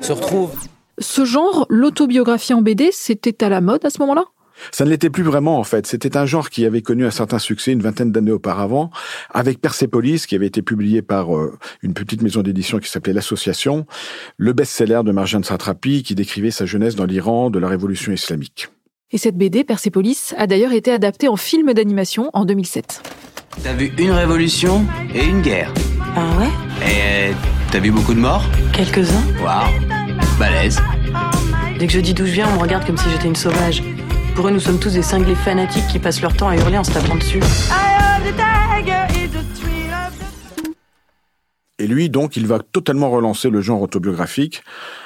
se 0.00 0.12
retrouvent. 0.12 0.54
Ce 0.98 1.24
genre, 1.24 1.66
l'autobiographie 1.68 2.54
en 2.54 2.62
BD, 2.62 2.90
c'était 2.92 3.42
à 3.44 3.48
la 3.48 3.60
mode 3.60 3.84
à 3.84 3.90
ce 3.90 3.98
moment-là? 4.00 4.24
Ça 4.70 4.84
ne 4.84 4.90
l'était 4.90 5.10
plus 5.10 5.24
vraiment 5.24 5.58
en 5.58 5.64
fait. 5.64 5.86
C'était 5.86 6.16
un 6.16 6.26
genre 6.26 6.50
qui 6.50 6.64
avait 6.64 6.82
connu 6.82 7.04
un 7.04 7.10
certain 7.10 7.38
succès 7.38 7.72
une 7.72 7.82
vingtaine 7.82 8.12
d'années 8.12 8.30
auparavant, 8.30 8.90
avec 9.30 9.60
Persepolis, 9.60 10.26
qui 10.26 10.36
avait 10.36 10.46
été 10.46 10.62
publié 10.62 11.02
par 11.02 11.36
euh, 11.36 11.58
une 11.82 11.94
petite 11.94 12.22
maison 12.22 12.42
d'édition 12.42 12.78
qui 12.78 12.88
s'appelait 12.88 13.12
l'Association, 13.12 13.86
le 14.36 14.52
best-seller 14.52 15.00
de 15.04 15.12
Marjane 15.12 15.44
Satrapi, 15.44 16.02
qui 16.02 16.14
décrivait 16.14 16.50
sa 16.50 16.66
jeunesse 16.66 16.94
dans 16.94 17.06
l'Iran 17.06 17.50
de 17.50 17.58
la 17.58 17.68
révolution 17.68 18.12
islamique. 18.12 18.68
Et 19.10 19.18
cette 19.18 19.36
BD, 19.36 19.64
Persepolis, 19.64 20.34
a 20.38 20.46
d'ailleurs 20.46 20.72
été 20.72 20.90
adaptée 20.90 21.28
en 21.28 21.36
film 21.36 21.72
d'animation 21.74 22.30
en 22.32 22.44
2007. 22.44 23.02
T'as 23.60 23.74
vu 23.74 23.92
une 23.98 24.10
révolution 24.10 24.86
et 25.14 25.24
une 25.24 25.40
guerre. 25.40 25.72
Ah 26.16 26.36
ouais? 26.38 26.48
Et 26.88 27.32
t'as 27.70 27.78
vu 27.78 27.90
beaucoup 27.90 28.14
de 28.14 28.18
morts? 28.18 28.44
Quelques-uns. 28.72 29.22
Waouh, 29.42 29.70
balèze. 30.38 30.80
Dès 31.78 31.86
que 31.86 31.92
je 31.92 32.00
dis 32.00 32.14
d'où 32.14 32.26
je 32.26 32.32
viens, 32.32 32.48
on 32.48 32.56
me 32.56 32.58
regarde 32.60 32.84
comme 32.86 32.96
si 32.96 33.08
j'étais 33.10 33.28
une 33.28 33.36
sauvage. 33.36 33.82
Pour 34.34 34.48
eux, 34.48 34.50
nous 34.50 34.60
sommes 34.60 34.80
tous 34.80 34.94
des 34.94 35.02
cinglés 35.02 35.34
fanatiques 35.34 35.86
qui 35.88 35.98
passent 35.98 36.22
leur 36.22 36.34
temps 36.34 36.48
à 36.48 36.56
hurler 36.56 36.78
en 36.78 36.84
se 36.84 36.92
tapant 36.92 37.14
dessus. 37.14 37.40
Et 41.78 41.86
lui, 41.86 42.08
donc, 42.08 42.36
il 42.36 42.46
va 42.46 42.58
totalement 42.60 43.10
relancer 43.10 43.50
le 43.50 43.60
genre 43.60 43.82
autobiographique 43.82 44.62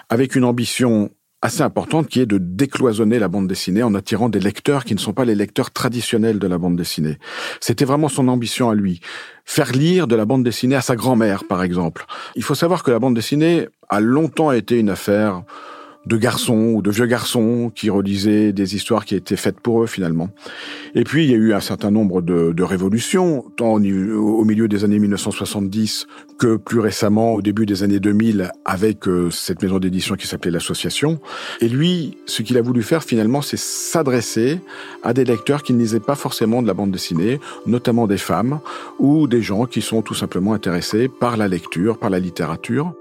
avec 0.09 0.37
une 0.37 0.45
ambition 0.45 1.11
assez 1.43 1.63
importante 1.63 2.09
qui 2.09 2.21
est 2.21 2.27
de 2.27 2.39
décloisonner 2.39 3.19
la 3.19 3.29
bande 3.29 3.47
dessinée 3.47 3.83
en 3.83 3.95
attirant 3.95 4.29
des 4.29 4.41
lecteurs 4.41 4.85
qui 4.85 4.95
ne 4.95 4.99
sont 4.99 5.13
pas 5.13 5.25
les 5.25 5.35
lecteurs 5.35 5.71
traditionnels 5.71 6.39
de 6.39 6.47
la 6.47 6.59
bande 6.59 6.77
dessinée. 6.77 7.19
C'était 7.61 7.85
vraiment 7.85 8.09
son 8.09 8.29
ambition 8.29 8.71
à 8.71 8.75
lui. 8.75 9.01
Faire 9.45 9.73
lire 9.73 10.07
de 10.07 10.17
la 10.17 10.25
bande 10.25 10.43
dessinée 10.45 10.75
à 10.77 10.81
sa 10.81 10.97
grand-mère, 10.97 11.45
par 11.45 11.63
exemple. 11.63 12.07
Il 12.35 12.43
faut 12.43 12.55
savoir 12.55 12.83
que 12.83 12.91
la 12.91 12.99
bande 12.99 13.15
dessinée 13.15 13.69
a 13.89 14.01
longtemps 14.01 14.51
été 14.51 14.79
une 14.79 14.91
affaire 14.91 15.43
de 16.07 16.17
garçons 16.17 16.73
ou 16.75 16.83
de 16.83 16.91
vieux 16.91 17.07
garçons 17.07 17.71
qui 17.75 17.91
relisaient 17.91 18.53
des 18.53 18.77
histoires 18.77 19.05
qui 19.05 19.15
étaient 19.15 19.37
faites 19.37 19.61
pour 19.61 19.83
eux 19.83 19.87
finalement. 19.87 20.31
Et 20.95 21.05
puis 21.05 21.25
il 21.25 21.31
y 21.31 21.35
a 21.35 21.37
eu 21.37 21.53
un 21.53 21.61
certain 21.61 21.91
nombre 21.91 22.23
de, 22.23 22.53
de 22.53 22.63
révolutions, 22.63 23.45
tant 23.57 23.75
au, 23.75 24.45
milieu 24.45 24.69
des 24.69 24.85
années 24.85 24.99
1970 24.99 26.07
que 26.39 26.57
plus 26.57 26.81
récemment 26.81 27.35
au 27.35 27.43
début 27.43 27.67
des 27.67 27.83
années 27.83 28.01
2000 28.01 28.51
avec 28.65 29.09
euh, 29.09 29.31
cette 29.31 29.63
maison 29.63 29.79
d'édition 29.79 30.15
qui 30.15 30.27
s'appelait 30.27 30.51
l'Association. 30.51 31.19
Et 31.61 31.69
lui, 31.69 32.19
ce 32.27 32.43
qu'il 32.43 32.57
a 32.57 32.63
voulu 32.63 32.83
faire 32.83 33.03
finalement, 33.03 33.43
c'est 33.43 33.59
s'adresser 33.59 34.61
à 35.03 35.13
des 35.13 35.25
lecteurs 35.25 35.63
qui 35.63 35.73
ne 35.73 35.79
lisaient 35.79 36.01
pas 36.01 36.15
forcément 36.15 36.63
de 36.63 36.67
la 36.67 36.75
bande 36.75 36.93
dessinée, 36.93 37.41
notamment 37.67 38.07
des 38.07 38.19
femmes 38.19 38.61
ou 38.99 39.27
des 39.27 39.43
gens 39.43 39.67
qui 39.67 39.83
sont 39.83 40.03
tout 40.03 40.15
simplement 40.15 40.53
intéressés 40.53 41.09
par 41.09 41.37
la 41.37 41.49
lecture, 41.49 41.99
par 41.99 42.11
la 42.11 42.21
littérature. 42.21 42.95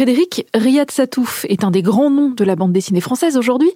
Frédéric, 0.00 0.46
Riyad 0.54 0.90
Satouf 0.90 1.44
est 1.50 1.62
un 1.62 1.70
des 1.70 1.82
grands 1.82 2.08
noms 2.08 2.30
de 2.30 2.42
la 2.42 2.56
bande 2.56 2.72
dessinée 2.72 3.02
française 3.02 3.36
aujourd'hui. 3.36 3.70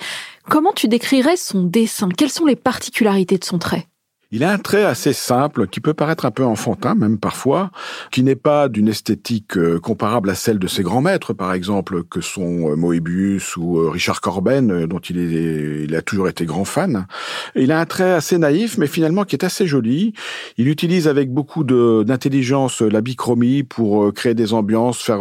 Comment 0.48 0.72
tu 0.72 0.88
décrirais 0.88 1.36
son 1.36 1.64
dessin? 1.64 2.08
Quelles 2.08 2.30
sont 2.30 2.46
les 2.46 2.56
particularités 2.56 3.36
de 3.36 3.44
son 3.44 3.58
trait? 3.58 3.86
Il 4.34 4.42
a 4.42 4.50
un 4.50 4.58
trait 4.58 4.82
assez 4.82 5.12
simple, 5.12 5.68
qui 5.68 5.78
peut 5.78 5.94
paraître 5.94 6.26
un 6.26 6.32
peu 6.32 6.44
enfantin 6.44 6.96
même 6.96 7.18
parfois, 7.18 7.70
qui 8.10 8.24
n'est 8.24 8.34
pas 8.34 8.68
d'une 8.68 8.88
esthétique 8.88 9.56
euh, 9.56 9.78
comparable 9.78 10.28
à 10.28 10.34
celle 10.34 10.58
de 10.58 10.66
ses 10.66 10.82
grands 10.82 11.00
maîtres, 11.00 11.34
par 11.34 11.52
exemple, 11.52 12.02
que 12.02 12.20
sont 12.20 12.72
euh, 12.72 12.74
Moebius 12.74 13.56
ou 13.56 13.78
euh, 13.78 13.90
Richard 13.90 14.20
Corben, 14.20 14.86
dont 14.86 14.98
il, 14.98 15.18
est, 15.18 15.84
il 15.84 15.94
a 15.94 16.02
toujours 16.02 16.28
été 16.28 16.46
grand 16.46 16.64
fan. 16.64 17.06
Il 17.54 17.70
a 17.70 17.78
un 17.78 17.86
trait 17.86 18.10
assez 18.10 18.36
naïf, 18.36 18.76
mais 18.76 18.88
finalement 18.88 19.22
qui 19.22 19.36
est 19.36 19.44
assez 19.44 19.68
joli. 19.68 20.14
Il 20.58 20.68
utilise 20.68 21.06
avec 21.06 21.32
beaucoup 21.32 21.62
d'intelligence 21.62 22.82
la 22.82 23.02
bichromie 23.02 23.62
pour 23.62 24.12
créer 24.12 24.34
des 24.34 24.52
ambiances, 24.52 24.98
faire 24.98 25.20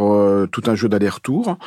tout 0.51 0.63
un 0.65 0.73
jeu 0.73 0.89
d'aller-retour. 0.89 1.59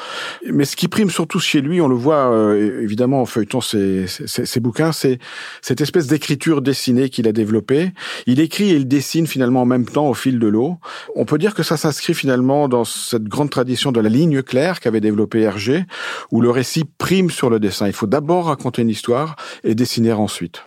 Mais 0.52 0.64
ce 0.64 0.74
qui 0.74 0.88
prime 0.88 1.10
surtout 1.10 1.38
chez 1.38 1.60
lui, 1.60 1.80
on 1.80 1.86
le 1.86 1.94
voit 1.94 2.56
évidemment 2.56 3.22
en 3.22 3.26
feuilletant 3.26 3.60
ses, 3.60 4.06
ses, 4.08 4.46
ses 4.46 4.60
bouquins, 4.60 4.92
c'est 4.92 5.20
cette 5.62 5.80
espèce 5.80 6.08
d'écriture 6.08 6.60
dessinée 6.60 7.08
qu'il 7.08 7.28
a 7.28 7.32
développé. 7.36 7.92
Il 8.26 8.40
écrit 8.40 8.70
et 8.70 8.74
il 8.74 8.88
dessine 8.88 9.28
finalement 9.28 9.62
en 9.62 9.66
même 9.66 9.86
temps 9.86 10.08
au 10.08 10.14
fil 10.14 10.40
de 10.40 10.48
l'eau. 10.48 10.78
On 11.14 11.24
peut 11.24 11.38
dire 11.38 11.54
que 11.54 11.62
ça 11.62 11.76
s'inscrit 11.76 12.14
finalement 12.14 12.68
dans 12.68 12.84
cette 12.84 13.24
grande 13.24 13.50
tradition 13.50 13.92
de 13.92 14.00
la 14.00 14.08
ligne 14.08 14.42
claire 14.42 14.80
qu'avait 14.80 15.00
développé 15.00 15.40
Hergé, 15.42 15.84
où 16.32 16.40
le 16.40 16.50
récit 16.50 16.84
prime 16.98 17.30
sur 17.30 17.50
le 17.50 17.60
dessin. 17.60 17.86
Il 17.86 17.92
faut 17.92 18.08
d'abord 18.08 18.46
raconter 18.46 18.82
une 18.82 18.90
histoire 18.90 19.36
et 19.62 19.76
dessiner 19.76 20.12
ensuite. 20.12 20.64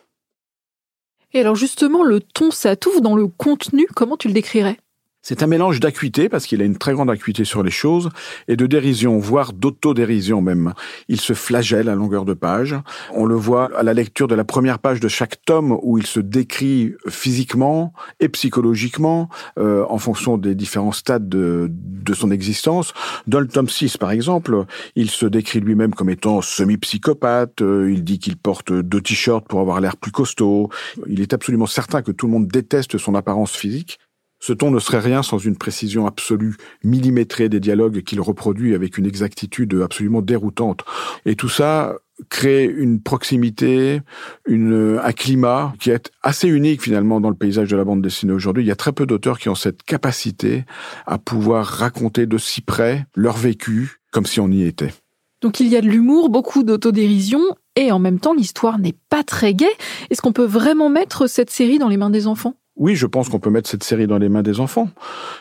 Et 1.34 1.42
alors 1.42 1.56
justement, 1.56 2.04
le 2.04 2.22
ton 2.22 2.52
s'atouffe 2.52 3.02
dans 3.02 3.16
le 3.16 3.28
contenu, 3.28 3.88
comment 3.94 4.18
tu 4.18 4.30
le 4.30 4.34
décrirais? 4.34 4.78
C'est 5.22 5.44
un 5.44 5.48
mélange 5.48 5.80
d'acuité, 5.80 6.30
parce 6.30 6.46
qu'il 6.46 6.62
a 6.62 6.66
une 6.66 6.78
très 6.78 6.94
grande 6.94 7.10
acuité 7.10 7.44
sur 7.44 7.62
les 7.62 7.72
choses, 7.72 8.10
et 8.48 8.56
de 8.56 8.66
dérision, 8.66 9.18
voire 9.20 9.54
d'autodérision 9.54 10.42
même. 10.42 10.74
Il 11.08 11.20
se 11.20 11.34
flagelle 11.34 11.90
à 11.90 11.96
longueur 11.96 12.26
de 12.26 12.34
page. 12.34 12.76
On 13.14 13.26
le 13.26 13.36
voit 13.36 13.70
à 13.78 13.84
la 13.84 13.94
lecture 13.94 14.28
de 14.28 14.36
la 14.36 14.46
première 14.46 14.80
page 14.80 15.00
de 15.00 15.08
chaque 15.08 15.44
tome, 15.44 15.78
où 15.84 15.98
il 15.98 16.06
se 16.06 16.20
décrit 16.20 16.94
physiquement 17.08 17.94
et 18.20 18.30
psychologiquement, 18.30 19.30
euh, 19.58 19.86
en 19.90 19.98
fonction 19.98 20.38
des 20.38 20.56
différents 20.56 20.94
stades 20.94 21.28
de, 21.28 21.68
de 21.70 22.14
son 22.14 22.32
existence. 22.32 22.94
Dans 23.28 23.40
le 23.40 23.48
tome 23.48 23.70
6, 23.70 23.98
par 23.98 24.12
exemple, 24.12 24.66
il 24.96 25.10
se 25.10 25.26
décrit 25.26 25.60
lui-même 25.60 25.94
comme 25.94 26.10
étant 26.10 26.42
semi-psychopathe, 26.42 27.62
euh, 27.62 27.92
il 27.92 28.04
dit 28.04 28.20
qu'il 28.20 28.38
porte 28.38 28.72
deux 28.72 29.02
t-shirts 29.02 29.48
pour 29.48 29.60
avoir 29.60 29.82
l'air 29.82 29.98
plus 29.98 30.12
costaud. 30.12 30.70
Il 31.08 31.22
est 31.22 31.34
absolument 31.34 31.66
certain 31.66 32.02
que 32.02 32.12
tout 32.12 32.26
le 32.26 32.32
monde 32.32 32.48
déteste 32.48 32.98
son 32.98 33.16
apparence 33.16 33.52
physique, 33.52 34.00
ce 34.40 34.54
ton 34.54 34.72
ne 34.72 34.80
serait 34.80 35.00
rien 35.00 35.24
sans 35.24 35.38
une 35.38 35.58
précision 35.58 36.08
absolue, 36.08 36.56
millimétrée 36.84 37.50
des 37.50 37.60
dialogues 37.60 38.02
qu'il 38.02 38.22
reproduit 38.22 38.74
avec 38.76 38.98
une 38.98 39.06
exactitude 39.06 39.74
absolument 39.84 40.22
déroutante. 40.22 40.84
Et 41.26 41.36
tout 41.36 41.50
ça 41.50 41.96
crée 42.30 42.66
une 42.66 43.02
proximité, 43.02 44.02
une, 44.46 45.00
un 45.02 45.12
climat 45.14 45.74
qui 45.80 45.90
est 45.90 46.12
assez 46.22 46.48
unique 46.50 46.82
finalement 46.82 47.22
dans 47.22 47.30
le 47.30 47.36
paysage 47.36 47.70
de 47.70 47.78
la 47.78 47.86
bande 47.86 48.02
dessinée 48.02 48.34
aujourd'hui. 48.34 48.64
Il 48.64 48.68
y 48.68 48.72
a 48.72 48.76
très 48.76 48.92
peu 48.92 49.06
d'auteurs 49.06 49.40
qui 49.40 49.50
ont 49.50 49.56
cette 49.56 49.84
capacité 49.84 50.66
à 51.06 51.18
pouvoir 51.18 51.66
raconter 51.66 52.26
de 52.26 52.38
si 52.38 52.62
près 52.62 53.06
leur 53.16 53.38
vécu 53.38 54.02
comme 54.12 54.26
si 54.26 54.40
on 54.40 54.50
y 54.50 54.64
était. 54.64 54.94
Donc 55.42 55.60
il 55.60 55.68
y 55.68 55.78
a 55.78 55.82
de 55.82 55.88
l'humour, 55.88 56.30
beaucoup 56.30 56.64
d'autodérision, 56.64 57.40
et 57.76 57.92
en 57.92 58.00
même 58.00 58.20
temps 58.20 58.34
l'histoire 58.34 58.78
n'est 58.80 58.96
pas 59.10 59.24
très 59.24 59.54
gaie. 59.54 59.68
Est-ce 60.10 60.22
qu'on 60.22 60.34
peut 60.34 60.46
vraiment 60.46 60.90
mettre 60.90 61.28
cette 61.28 61.50
série 61.50 61.80
dans 61.80 61.88
les 61.88 61.98
mains 61.98 62.10
des 62.10 62.28
enfants? 62.28 62.56
Oui, 62.80 62.96
je 62.96 63.06
pense 63.06 63.28
qu'on 63.28 63.40
peut 63.40 63.50
mettre 63.50 63.70
cette 63.70 63.84
série 63.84 64.08
dans 64.08 64.18
les 64.18 64.30
mains 64.30 64.42
des 64.42 64.62
enfants, 64.62 64.88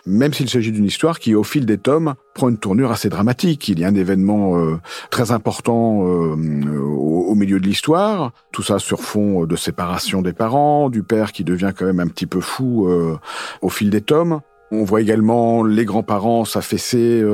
même 0.06 0.34
s'il 0.34 0.50
s'agit 0.50 0.72
d'une 0.72 0.84
histoire 0.84 1.20
qui, 1.20 1.36
au 1.36 1.44
fil 1.44 1.66
des 1.66 1.78
tomes, 1.78 2.14
prend 2.34 2.48
une 2.48 2.58
tournure 2.58 2.90
assez 2.90 3.08
dramatique. 3.08 3.68
Il 3.68 3.78
y 3.78 3.84
a 3.84 3.88
un 3.88 3.94
événement 3.94 4.58
euh, 4.58 4.80
très 5.10 5.30
important 5.30 6.04
euh, 6.04 6.34
au, 6.34 7.34
milieu 7.36 7.60
de 7.60 7.64
l'histoire, 7.64 8.32
tout 8.50 8.64
ça 8.64 8.80
sur 8.80 9.02
fond 9.02 9.44
de 9.44 9.56
séparation 9.56 10.20
des 10.20 10.32
parents, 10.32 10.90
du 10.90 11.04
père 11.04 11.30
qui 11.30 11.44
devient 11.44 11.72
quand 11.76 11.86
même 11.86 12.00
un 12.00 12.08
petit 12.08 12.26
peu 12.26 12.40
fou 12.40 12.88
euh, 12.88 13.16
au 13.62 13.68
fil 13.68 13.90
des 13.90 14.00
tomes. 14.00 14.40
On 14.72 14.82
voit 14.82 15.00
également 15.00 15.62
les 15.62 15.84
grands-parents 15.84 16.44
s'affaisser 16.44 17.24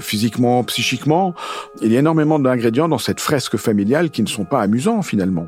physiquement, 0.00 0.64
psychiquement. 0.64 1.32
Il 1.80 1.92
y 1.92 1.96
a 1.96 2.00
énormément 2.00 2.40
d'ingrédients 2.40 2.88
dans 2.88 2.98
cette 2.98 3.20
fresque 3.20 3.56
familiale 3.56 4.10
qui 4.10 4.22
ne 4.22 4.28
sont 4.28 4.46
pas 4.46 4.60
amusants 4.60 5.02
finalement. 5.02 5.46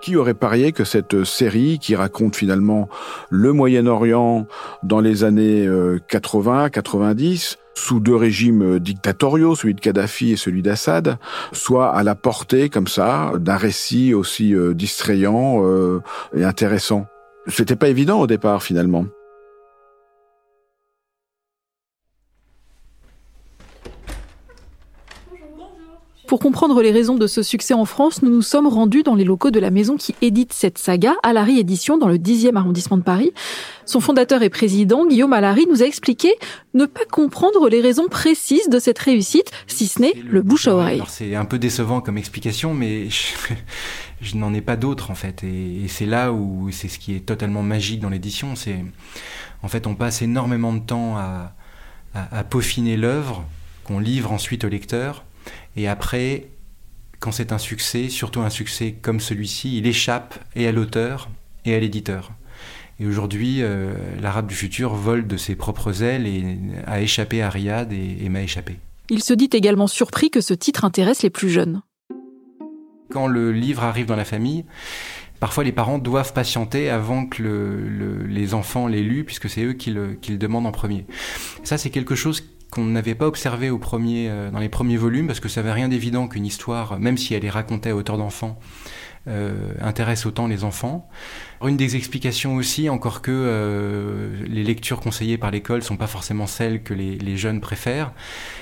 Qui 0.00 0.16
aurait 0.16 0.34
parié 0.34 0.72
que 0.72 0.84
cette 0.84 1.24
série, 1.24 1.78
qui 1.78 1.94
raconte 1.94 2.34
finalement 2.34 2.88
le 3.28 3.52
Moyen-Orient 3.52 4.46
dans 4.82 5.00
les 5.00 5.24
années 5.24 5.68
80-90, 6.08 7.54
euh, 7.54 7.56
sous 7.74 8.00
deux 8.00 8.16
régimes 8.16 8.76
euh, 8.76 8.80
dictatoriaux, 8.80 9.54
celui 9.54 9.74
de 9.74 9.80
Kadhafi 9.80 10.32
et 10.32 10.36
celui 10.36 10.62
d'Assad, 10.62 11.18
soit 11.52 11.90
à 11.90 12.02
la 12.02 12.14
portée 12.14 12.70
comme 12.70 12.88
ça 12.88 13.32
d'un 13.36 13.56
récit 13.56 14.14
aussi 14.14 14.54
euh, 14.54 14.74
distrayant 14.74 15.62
et 16.34 16.44
intéressant? 16.44 17.06
C'était 17.46 17.76
pas 17.76 17.88
évident 17.88 18.20
au 18.20 18.26
départ 18.26 18.62
finalement. 18.62 19.06
Pour 26.30 26.38
comprendre 26.38 26.80
les 26.80 26.92
raisons 26.92 27.16
de 27.16 27.26
ce 27.26 27.42
succès 27.42 27.74
en 27.74 27.84
France, 27.84 28.22
nous 28.22 28.30
nous 28.30 28.40
sommes 28.40 28.68
rendus 28.68 29.02
dans 29.02 29.16
les 29.16 29.24
locaux 29.24 29.50
de 29.50 29.58
la 29.58 29.72
maison 29.72 29.96
qui 29.96 30.14
édite 30.22 30.52
cette 30.52 30.78
saga, 30.78 31.16
Alary 31.24 31.58
Édition, 31.58 31.98
dans 31.98 32.06
le 32.06 32.18
10e 32.18 32.54
arrondissement 32.54 32.96
de 32.96 33.02
Paris. 33.02 33.32
Son 33.84 33.98
fondateur 33.98 34.40
et 34.44 34.48
président, 34.48 35.04
Guillaume 35.08 35.32
Alary, 35.32 35.66
nous 35.68 35.82
a 35.82 35.86
expliqué 35.86 36.32
ne 36.72 36.86
pas 36.86 37.04
comprendre 37.10 37.68
les 37.68 37.80
raisons 37.80 38.06
précises 38.06 38.68
de 38.68 38.78
cette 38.78 39.00
réussite, 39.00 39.50
si 39.66 39.88
ce 39.88 40.00
n'est 40.00 40.12
le, 40.24 40.40
bouche 40.42 40.68
à 40.68 40.74
oreille. 40.76 41.02
C'est 41.08 41.34
un 41.34 41.44
peu 41.44 41.58
décevant 41.58 42.00
comme 42.00 42.16
explication, 42.16 42.74
mais 42.74 43.08
je, 44.20 44.36
n'en 44.36 44.54
ai 44.54 44.60
pas 44.60 44.76
d'autres 44.76 45.10
en 45.10 45.16
fait. 45.16 45.42
Et, 45.42 45.88
c'est 45.88 46.06
là 46.06 46.32
où 46.32 46.68
c'est 46.70 46.86
ce 46.86 47.00
qui 47.00 47.16
est 47.16 47.26
totalement 47.26 47.64
magique 47.64 47.98
dans 47.98 48.08
l'édition. 48.08 48.54
C'est 48.54 48.84
en 49.64 49.66
fait 49.66 49.88
on 49.88 49.96
passe 49.96 50.22
énormément 50.22 50.72
de 50.72 50.78
temps 50.78 51.16
à 51.16 52.44
peaufiner 52.48 52.96
l'œuvre 52.96 53.44
qu'on 53.82 53.98
livre 53.98 54.30
ensuite 54.30 54.62
au 54.62 54.68
lecteur 54.68 55.24
et 55.76 55.88
après, 55.88 56.48
quand 57.20 57.32
c'est 57.32 57.52
un 57.52 57.58
succès, 57.58 58.08
surtout 58.08 58.40
un 58.40 58.50
succès 58.50 58.96
comme 59.00 59.20
celui-ci, 59.20 59.78
il 59.78 59.86
échappe 59.86 60.38
et 60.56 60.66
à 60.66 60.72
l'auteur 60.72 61.28
et 61.64 61.74
à 61.74 61.80
l'éditeur. 61.80 62.32
Et 62.98 63.06
aujourd'hui, 63.06 63.62
euh, 63.62 63.94
l'arabe 64.20 64.46
du 64.46 64.54
futur 64.54 64.94
vole 64.94 65.26
de 65.26 65.36
ses 65.36 65.54
propres 65.54 66.02
ailes 66.02 66.26
et 66.26 66.58
a 66.86 67.00
échappé 67.00 67.40
à 67.40 67.48
Riyad 67.48 67.92
et, 67.92 68.28
m'a 68.28 68.42
échappé. 68.42 68.76
Il 69.08 69.22
se 69.22 69.32
dit 69.32 69.48
également 69.52 69.86
surpris 69.86 70.30
que 70.30 70.40
ce 70.40 70.52
titre 70.54 70.84
intéresse 70.84 71.22
les 71.22 71.30
plus 71.30 71.48
jeunes. 71.48 71.82
Quand 73.10 73.26
le 73.26 73.52
livre 73.52 73.84
arrive 73.84 74.06
dans 74.06 74.16
la 74.16 74.26
famille, 74.26 74.64
parfois 75.40 75.64
les 75.64 75.72
parents 75.72 75.98
doivent 75.98 76.32
patienter 76.32 76.90
avant 76.90 77.26
que 77.26 78.26
les 78.28 78.54
enfants 78.54 78.86
l'aient 78.86 79.02
lu, 79.02 79.24
puisque 79.24 79.48
c'est 79.48 79.64
eux 79.64 79.72
qui 79.72 79.90
le, 79.90 80.14
qui 80.14 80.32
le 80.32 80.38
demandent 80.38 80.66
en 80.66 80.72
premier. 80.72 81.06
Ça, 81.64 81.78
c'est 81.78 81.90
quelque 81.90 82.14
chose 82.14 82.44
qu'on 82.70 82.84
n'avait 82.84 83.14
pas 83.14 83.26
observé 83.26 83.70
au 83.70 83.78
premier, 83.78 84.28
euh, 84.30 84.50
dans 84.50 84.58
les 84.58 84.68
premiers 84.68 84.96
volumes, 84.96 85.26
parce 85.26 85.40
que 85.40 85.48
ça 85.48 85.62
n'avait 85.62 85.74
rien 85.74 85.88
d'évident 85.88 86.28
qu'une 86.28 86.46
histoire, 86.46 86.98
même 86.98 87.18
si 87.18 87.34
elle 87.34 87.44
est 87.44 87.50
racontée 87.50 87.90
à 87.90 87.96
hauteur 87.96 88.16
d'enfant, 88.16 88.58
euh, 89.28 89.72
intéresse 89.80 90.24
autant 90.24 90.46
les 90.46 90.64
enfants. 90.64 91.08
Une 91.62 91.76
des 91.76 91.96
explications 91.96 92.54
aussi, 92.54 92.88
encore 92.88 93.20
que 93.20 93.30
euh, 93.32 94.46
les 94.46 94.62
lectures 94.62 95.00
conseillées 95.00 95.36
par 95.36 95.50
l'école 95.50 95.82
sont 95.82 95.98
pas 95.98 96.06
forcément 96.06 96.46
celles 96.46 96.82
que 96.82 96.94
les, 96.94 97.36
jeunes 97.36 97.60
préfèrent, 97.60 98.12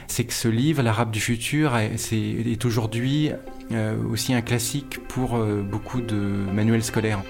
c'est 0.08 0.24
que 0.24 0.32
ce 0.32 0.48
livre, 0.48 0.82
L'Arabe 0.82 1.10
du 1.10 1.20
futur, 1.20 1.76
est 1.76 2.64
aujourd'hui 2.64 3.30
aussi 4.10 4.34
un 4.34 4.40
classique 4.40 4.98
pour 5.08 5.38
beaucoup 5.38 6.00
de 6.00 6.16
manuels 6.52 6.84
scolaires. 6.84 7.22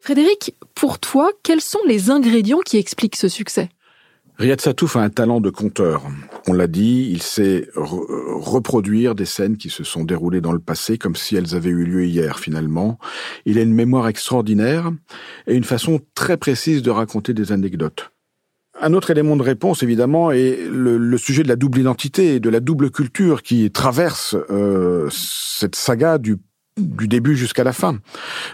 Frédéric, 0.00 0.54
pour 0.74 0.98
toi, 0.98 1.30
quels 1.42 1.60
sont 1.60 1.80
les 1.86 2.10
ingrédients 2.10 2.60
qui 2.64 2.78
expliquent 2.78 3.16
ce 3.16 3.28
succès? 3.28 3.68
Riyad 4.38 4.60
Satouf 4.60 4.94
a 4.94 5.00
un 5.00 5.10
talent 5.10 5.40
de 5.40 5.50
conteur. 5.50 6.04
On 6.46 6.52
l'a 6.52 6.68
dit, 6.68 7.08
il 7.10 7.22
sait 7.22 7.68
reproduire 7.74 9.16
des 9.16 9.24
scènes 9.24 9.56
qui 9.56 9.68
se 9.68 9.82
sont 9.82 10.04
déroulées 10.04 10.40
dans 10.40 10.52
le 10.52 10.60
passé 10.60 10.96
comme 10.96 11.16
si 11.16 11.34
elles 11.34 11.56
avaient 11.56 11.70
eu 11.70 11.84
lieu 11.84 12.04
hier 12.04 12.38
finalement. 12.38 12.98
Il 13.46 13.58
a 13.58 13.62
une 13.62 13.74
mémoire 13.74 14.06
extraordinaire 14.06 14.92
et 15.48 15.56
une 15.56 15.64
façon 15.64 16.00
très 16.14 16.36
précise 16.36 16.82
de 16.82 16.90
raconter 16.90 17.34
des 17.34 17.50
anecdotes. 17.50 18.12
Un 18.80 18.94
autre 18.94 19.10
élément 19.10 19.34
de 19.34 19.42
réponse, 19.42 19.82
évidemment, 19.82 20.30
est 20.30 20.68
le, 20.70 21.18
sujet 21.18 21.42
de 21.42 21.48
la 21.48 21.56
double 21.56 21.80
identité 21.80 22.36
et 22.36 22.40
de 22.40 22.48
la 22.48 22.60
double 22.60 22.92
culture 22.92 23.42
qui 23.42 23.68
traverse 23.72 24.36
euh, 24.50 25.08
cette 25.10 25.74
saga 25.74 26.18
du 26.18 26.36
du 26.78 27.08
début 27.08 27.36
jusqu'à 27.36 27.64
la 27.64 27.72
fin. 27.72 27.98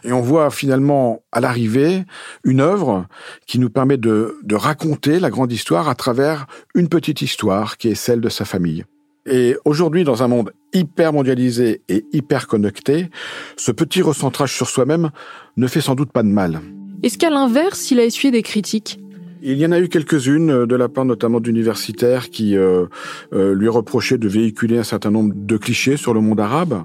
Et 0.02 0.12
on 0.12 0.20
voit 0.20 0.50
finalement 0.50 1.22
à 1.32 1.40
l'arrivée 1.40 2.04
une 2.44 2.60
œuvre 2.60 3.06
qui 3.46 3.58
nous 3.58 3.70
permet 3.70 3.96
de, 3.96 4.36
de 4.42 4.54
raconter 4.54 5.20
la 5.20 5.30
grande 5.30 5.52
histoire 5.52 5.88
à 5.88 5.94
travers 5.94 6.46
une 6.74 6.88
petite 6.88 7.22
histoire 7.22 7.76
qui 7.76 7.88
est 7.88 7.94
celle 7.94 8.20
de 8.20 8.28
sa 8.28 8.44
famille. 8.44 8.84
Et 9.26 9.56
aujourd'hui, 9.64 10.04
dans 10.04 10.22
un 10.22 10.28
monde 10.28 10.52
hyper 10.74 11.12
mondialisé 11.12 11.82
et 11.88 12.04
hyper 12.12 12.46
connecté, 12.46 13.08
ce 13.56 13.72
petit 13.72 14.02
recentrage 14.02 14.54
sur 14.54 14.68
soi-même 14.68 15.10
ne 15.56 15.66
fait 15.66 15.80
sans 15.80 15.94
doute 15.94 16.12
pas 16.12 16.22
de 16.22 16.28
mal. 16.28 16.60
Est-ce 17.02 17.16
qu'à 17.16 17.30
l'inverse, 17.30 17.90
il 17.90 18.00
a 18.00 18.04
essuyé 18.04 18.30
des 18.30 18.42
critiques? 18.42 18.98
Il 19.42 19.58
y 19.58 19.66
en 19.66 19.72
a 19.72 19.78
eu 19.78 19.88
quelques-unes 19.88 20.50
euh, 20.50 20.66
de 20.66 20.74
la 20.74 20.88
part 20.88 21.04
notamment 21.04 21.38
d'universitaires 21.38 22.30
qui 22.30 22.56
euh, 22.56 22.86
euh, 23.34 23.54
lui 23.54 23.68
reprochaient 23.68 24.16
de 24.16 24.26
véhiculer 24.26 24.78
un 24.78 24.84
certain 24.84 25.10
nombre 25.10 25.34
de 25.36 25.56
clichés 25.58 25.98
sur 25.98 26.14
le 26.14 26.20
monde 26.20 26.40
arabe. 26.40 26.84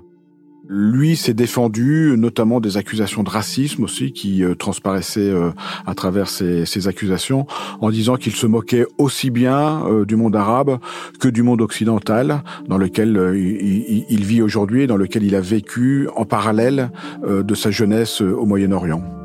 Lui 0.71 1.17
s'est 1.17 1.33
défendu 1.33 2.13
notamment 2.15 2.59
des 2.59 2.77
accusations 2.77 3.23
de 3.23 3.29
racisme 3.31 3.83
aussi 3.85 4.11
qui 4.11 4.43
euh, 4.43 4.53
transparaissaient 4.53 5.31
euh, 5.31 5.49
à 5.87 5.95
travers 5.95 6.29
ces, 6.29 6.87
accusations 6.87 7.47
en 7.81 7.89
disant 7.89 8.17
qu'il 8.17 8.33
se 8.33 8.45
moquait 8.45 8.85
aussi 8.99 9.31
bien 9.31 9.83
euh, 9.87 10.05
du 10.05 10.15
monde 10.15 10.35
arabe 10.35 10.77
que 11.19 11.27
du 11.27 11.41
monde 11.41 11.61
occidental 11.61 12.43
dans 12.67 12.77
lequel 12.77 13.33
il, 13.35 14.05
il, 14.09 14.23
vit 14.23 14.43
aujourd'hui 14.43 14.83
et 14.83 14.87
dans 14.87 14.95
lequel 14.95 15.23
il 15.23 15.33
a 15.33 15.41
vécu 15.41 16.07
en 16.15 16.25
parallèle 16.25 16.91
de 17.27 17.55
sa 17.55 17.71
jeunesse 17.71 18.21
au 18.21 18.45
Moyen-Orient. 18.45 19.18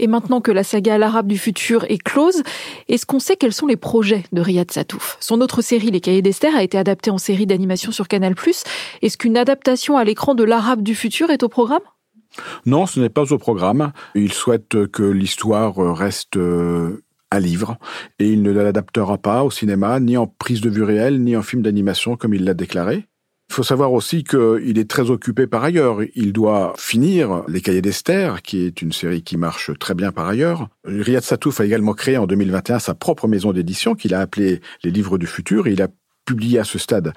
Et 0.00 0.06
maintenant 0.06 0.40
que 0.40 0.50
la 0.50 0.64
saga 0.64 0.96
l'arabe 0.96 1.26
du 1.26 1.36
futur 1.36 1.84
est 1.84 2.02
close, 2.02 2.42
est-ce 2.88 3.04
qu'on 3.04 3.18
sait 3.18 3.36
quels 3.36 3.52
sont 3.52 3.66
les 3.66 3.76
projets 3.76 4.24
de 4.32 4.40
Riyad 4.40 4.70
Satouf? 4.70 5.18
Son 5.20 5.42
autre 5.42 5.60
série, 5.60 5.90
Les 5.90 6.00
Cahiers 6.00 6.22
d'Esther, 6.22 6.56
a 6.56 6.62
été 6.62 6.78
adaptée 6.78 7.10
en 7.10 7.18
série 7.18 7.46
d'animation 7.46 7.92
sur 7.92 8.08
Canal+. 8.08 8.34
Est-ce 9.02 9.18
qu'une 9.18 9.36
adaptation 9.36 9.98
à 9.98 10.04
l'écran 10.04 10.34
de 10.34 10.42
l'arabe 10.42 10.82
du 10.82 10.94
futur 10.94 11.30
est 11.30 11.42
au 11.42 11.50
programme? 11.50 11.82
Non, 12.64 12.86
ce 12.86 12.98
n'est 12.98 13.10
pas 13.10 13.30
au 13.30 13.36
programme. 13.36 13.92
Il 14.14 14.32
souhaite 14.32 14.86
que 14.86 15.02
l'histoire 15.02 15.76
reste 15.76 16.38
euh, 16.38 17.04
un 17.30 17.40
livre 17.40 17.76
et 18.18 18.26
il 18.26 18.42
ne 18.42 18.52
l'adaptera 18.52 19.18
pas 19.18 19.44
au 19.44 19.50
cinéma, 19.50 20.00
ni 20.00 20.16
en 20.16 20.26
prise 20.26 20.62
de 20.62 20.70
vue 20.70 20.82
réelle, 20.82 21.22
ni 21.22 21.36
en 21.36 21.42
film 21.42 21.60
d'animation 21.60 22.16
comme 22.16 22.32
il 22.32 22.44
l'a 22.44 22.54
déclaré. 22.54 23.06
Il 23.50 23.54
faut 23.54 23.64
savoir 23.64 23.92
aussi 23.92 24.22
qu'il 24.22 24.78
est 24.78 24.88
très 24.88 25.10
occupé 25.10 25.48
par 25.48 25.64
ailleurs. 25.64 25.98
Il 26.14 26.32
doit 26.32 26.72
finir 26.78 27.42
Les 27.48 27.60
Cahiers 27.60 27.82
d'Esther, 27.82 28.42
qui 28.42 28.64
est 28.64 28.80
une 28.80 28.92
série 28.92 29.22
qui 29.22 29.36
marche 29.36 29.72
très 29.80 29.94
bien 29.94 30.12
par 30.12 30.28
ailleurs. 30.28 30.68
Riyad 30.84 31.24
Satouf 31.24 31.60
a 31.60 31.64
également 31.64 31.94
créé 31.94 32.16
en 32.16 32.28
2021 32.28 32.78
sa 32.78 32.94
propre 32.94 33.26
maison 33.26 33.52
d'édition 33.52 33.96
qu'il 33.96 34.14
a 34.14 34.20
appelée 34.20 34.60
Les 34.84 34.92
Livres 34.92 35.18
du 35.18 35.26
Futur. 35.26 35.66
il 35.66 35.82
a 35.82 35.88
publié 36.24 36.60
à 36.60 36.64
ce 36.64 36.78
stade 36.78 37.12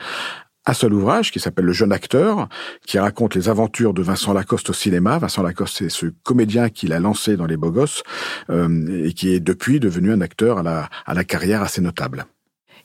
un 0.65 0.73
seul 0.73 0.93
ouvrage 0.93 1.31
qui 1.31 1.39
s'appelle 1.39 1.65
Le 1.65 1.73
jeune 1.73 1.91
acteur, 1.91 2.49
qui 2.87 2.97
raconte 2.97 3.35
les 3.35 3.47
aventures 3.47 3.93
de 3.93 4.01
Vincent 4.01 4.33
Lacoste 4.33 4.71
au 4.71 4.73
cinéma. 4.73 5.19
Vincent 5.19 5.43
Lacoste, 5.43 5.77
c'est 5.77 5.89
ce 5.89 6.07
comédien 6.23 6.69
qu'il 6.69 6.93
a 6.93 6.99
lancé 6.99 7.37
dans 7.37 7.45
Les 7.45 7.57
Beaux 7.57 7.69
Gosses 7.69 8.01
euh, 8.49 9.05
et 9.05 9.13
qui 9.13 9.33
est 9.35 9.39
depuis 9.39 9.79
devenu 9.79 10.11
un 10.11 10.21
acteur 10.21 10.57
à 10.57 10.63
la, 10.63 10.89
à 11.05 11.13
la 11.13 11.23
carrière 11.23 11.61
assez 11.61 11.81
notable. 11.81 12.25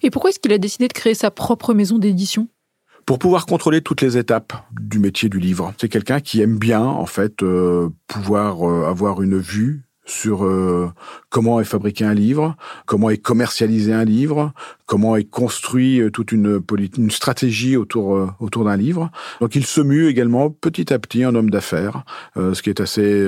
Et 0.02 0.10
pourquoi 0.10 0.28
est-ce 0.28 0.38
qu'il 0.38 0.52
a 0.52 0.58
décidé 0.58 0.86
de 0.86 0.92
créer 0.92 1.14
sa 1.14 1.30
propre 1.30 1.72
maison 1.72 1.96
d'édition? 1.98 2.48
Pour 3.08 3.18
pouvoir 3.18 3.46
contrôler 3.46 3.80
toutes 3.80 4.02
les 4.02 4.18
étapes 4.18 4.52
du 4.70 4.98
métier 4.98 5.30
du 5.30 5.38
livre. 5.38 5.72
C'est 5.80 5.88
quelqu'un 5.88 6.20
qui 6.20 6.42
aime 6.42 6.58
bien, 6.58 6.82
en 6.82 7.06
fait, 7.06 7.42
euh, 7.42 7.88
pouvoir 8.06 8.68
euh, 8.68 8.84
avoir 8.84 9.22
une 9.22 9.38
vue 9.38 9.84
sur 10.04 10.44
euh, 10.44 10.90
comment 11.30 11.58
est 11.58 11.64
fabriqué 11.64 12.04
un 12.04 12.12
livre, 12.12 12.54
comment 12.84 13.08
est 13.08 13.16
commercialisé 13.16 13.94
un 13.94 14.04
livre, 14.04 14.52
comment 14.84 15.16
est 15.16 15.24
construit 15.24 16.02
toute 16.12 16.32
une, 16.32 16.60
une 16.98 17.10
stratégie 17.10 17.78
autour 17.78 18.28
autour 18.40 18.64
d'un 18.64 18.76
livre. 18.76 19.10
Donc 19.40 19.54
il 19.56 19.64
se 19.64 19.80
mue 19.80 20.08
également 20.08 20.50
petit 20.50 20.92
à 20.92 20.98
petit 20.98 21.24
en 21.24 21.34
homme 21.34 21.48
d'affaires, 21.48 22.04
ce 22.36 22.60
qui 22.60 22.68
est 22.68 22.80
assez 22.80 23.26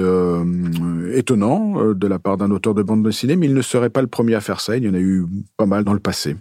étonnant 1.15 1.95
de 1.95 2.07
la 2.07 2.19
part 2.19 2.37
d'un 2.37 2.51
auteur 2.51 2.75
de 2.75 2.83
bande 2.83 3.03
dessinée, 3.03 3.37
mais 3.37 3.47
il 3.47 3.55
ne 3.55 3.63
serait 3.63 3.91
pas 3.91 4.03
le 4.03 4.09
premier 4.09 4.35
à 4.35 4.43
faire 4.43 4.61
ça. 4.61 4.77
Il 4.77 4.85
y 4.85 4.89
en 4.91 4.95
a 4.95 5.01
eu 5.01 5.25
pas 5.57 5.67
mal 5.67 5.85
dans 5.85 5.95
le 5.95 6.01
passé. 6.01 6.37